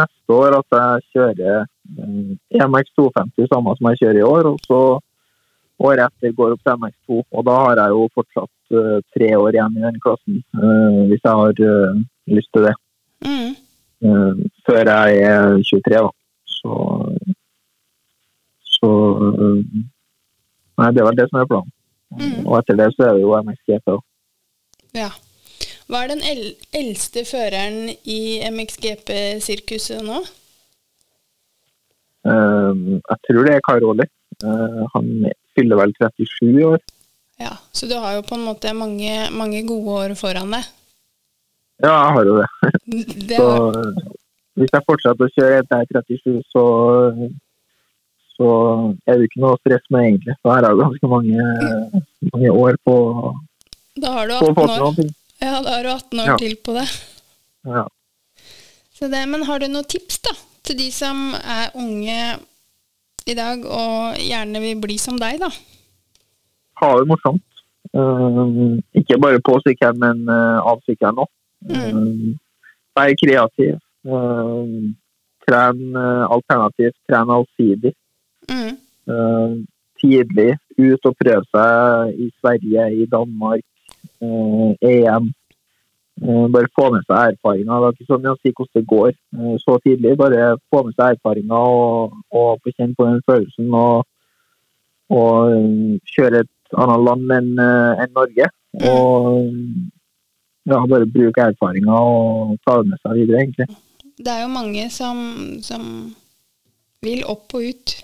[0.03, 1.65] neste år at jeg kjører
[1.97, 4.51] MX EMX 250 samme som jeg kjører i år.
[4.53, 4.83] Og så
[5.83, 7.19] året etter går opp til MX2.
[7.33, 11.25] Og da har jeg jo fortsatt eh, tre år igjen i den klassen, eh, hvis
[11.25, 12.01] jeg har eh,
[12.37, 12.75] lyst til det.
[13.27, 13.53] Mm.
[14.03, 16.11] Eh, før jeg er 23, da.
[16.57, 16.77] Så
[18.73, 18.89] Så
[19.29, 19.83] eh,
[20.81, 21.75] Nei, det er vel det som er planen.
[22.17, 22.47] Mm.
[22.47, 23.93] Og etter det så er det jo MXGP.
[24.97, 25.11] Ja.
[25.87, 26.43] Hva er den el
[26.75, 30.23] eldste føreren i MXGP-sirkuset nå?
[32.33, 34.09] Eh, jeg tror det er Karoli.
[34.43, 35.09] Uh, han
[35.55, 36.81] fyller vel 37 i år.
[37.39, 40.67] Ja, Så du har jo på en måte mange, mange gode år foran deg.
[41.83, 42.49] Ja, jeg har jo det.
[43.29, 43.49] Det Så
[44.61, 46.65] hvis jeg fortsetter å kjøre er 37, så,
[48.37, 48.49] så
[49.09, 50.37] er det ikke noe stress med egentlig.
[50.43, 51.47] Så her er det ganske mange,
[52.35, 52.97] mange år på,
[54.01, 55.11] da har du å 18 få til år.
[55.43, 56.37] Ja, da har du 18 år Ja.
[56.41, 56.87] til på det.
[57.69, 57.85] Ja.
[58.95, 59.29] Så det.
[59.29, 60.33] Men har du noen tips da,
[60.65, 62.19] til de som er unge
[63.27, 65.51] i dag og gjerne vil bli som deg, da?
[66.81, 67.45] Ha det morsomt.
[67.93, 71.29] Uh, ikke bare på sykkelen, men uh, av sykkelen òg.
[71.69, 72.39] Mm.
[72.97, 73.77] Vær kreativ.
[74.03, 74.91] Uh,
[75.47, 77.95] tren uh, alternativt, tren allsidig.
[78.51, 78.79] Mm.
[79.11, 79.53] Eh,
[79.99, 83.65] tidlig ut og prøve seg i Sverige, i Danmark,
[84.23, 85.31] eh, EM.
[86.23, 87.81] Eh, bare få med seg erfaringer.
[87.81, 90.17] Det er ikke så mye å si hvordan det går eh, så tidlig.
[90.19, 93.75] Bare få med seg erfaringer og, og få kjenne på den følelsen.
[93.75, 94.07] Og,
[95.11, 98.51] og eh, kjøre et annet land enn eh, enn Norge.
[98.93, 99.51] Og
[100.67, 103.67] ja, bare bruke erfaringer og ta det med seg videre, egentlig.
[104.23, 105.19] Det er jo mange som,
[105.65, 106.15] som
[107.03, 107.95] vil opp og ut.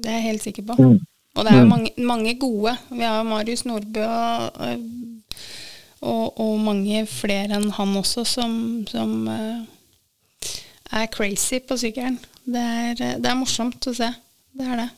[0.00, 0.76] Det er jeg helt sikker på.
[0.80, 0.98] Mm.
[1.36, 1.68] Og det er jo Mm.
[1.70, 2.72] mange, mange gode.
[2.90, 4.80] Vi har Marius Nordbø og,
[6.00, 8.56] og, og mange flere enn han også som,
[8.90, 9.60] som eh,
[10.90, 12.18] er crazy på sykkelen.
[12.50, 14.08] Det er, det er morsomt å se.
[14.58, 14.88] Det er det.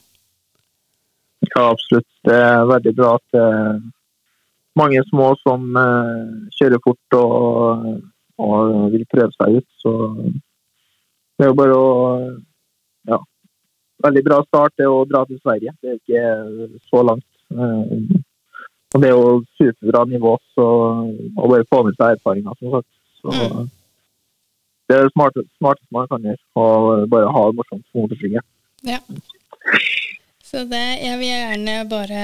[1.51, 2.09] Ja, absolutt.
[2.25, 3.81] Det er veldig bra at er
[4.79, 6.23] mange små som eh,
[6.57, 8.01] kjører fort og,
[8.39, 9.69] og vil prøve seg ut.
[9.83, 9.93] Så
[10.23, 11.91] det er jo bare å
[13.11, 13.19] Ja.
[14.03, 15.73] Veldig bra start det å dra til Sverige.
[15.83, 17.27] Det er ikke så langt.
[17.53, 18.21] Eh,
[18.95, 20.65] og det er jo superbra nivå, så
[21.39, 22.89] å bare få med seg erfaringer, som sagt.
[23.23, 23.69] Så Mm.
[24.89, 26.43] det er det smarte, smarteste man kan gjøre.
[26.57, 28.43] Og bare ha det morsomt på motorsykkel.
[28.85, 28.99] Ja.
[30.43, 32.23] Så det, jeg vil gjerne bare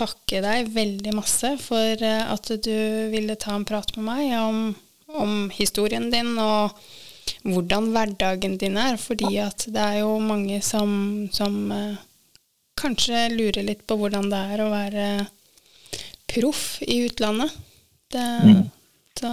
[0.00, 2.76] takke deg veldig masse for eh, at du
[3.12, 4.60] ville ta en prat med meg om,
[5.20, 6.76] om historien din og
[7.46, 8.98] hvordan hverdagen din er.
[9.00, 12.00] Fordi at det er jo mange som, som eh,
[12.80, 15.08] kanskje lurer litt på hvordan det er å være
[16.30, 17.58] proff i utlandet.
[18.10, 18.70] Det, Mm.
[19.20, 19.30] så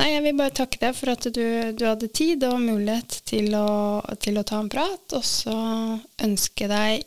[0.00, 1.44] Nei, jeg vil bare takke deg for at du,
[1.78, 5.54] du hadde tid og mulighet til å, til å ta en prat, og så
[6.26, 7.04] ønske deg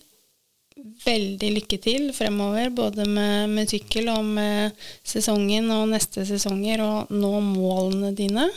[1.06, 4.76] veldig lykke til fremover, både med, med sykkel og med
[5.08, 8.50] sesongen og neste sesonger, og nå målene dine.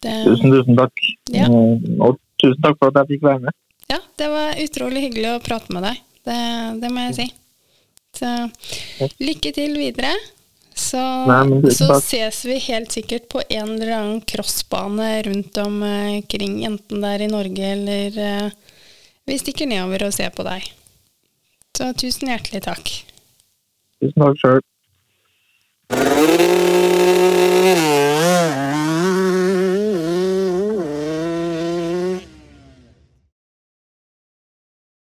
[0.00, 1.02] Det, Tusen, tusen takk.
[1.34, 1.44] Ja.
[1.44, 3.56] Eh, Og tusen takk for at jeg fikk være med.
[3.92, 6.00] ja, det var utrolig hyggelig å prate med deg.
[6.24, 6.38] Det,
[6.80, 7.26] det må jeg si.
[8.16, 8.30] Så
[9.20, 10.14] lykke til videre.
[10.80, 17.02] Så, Nei, så ses vi helt sikkert på en eller annen crossbane rundt omkring, enten
[17.04, 18.69] det er i Norge eller eh,
[19.30, 20.66] vi stikker nedover og ser på deg.
[21.78, 22.90] Så tusen hjertelig takk.
[24.02, 24.60] Tusen takk sjøl.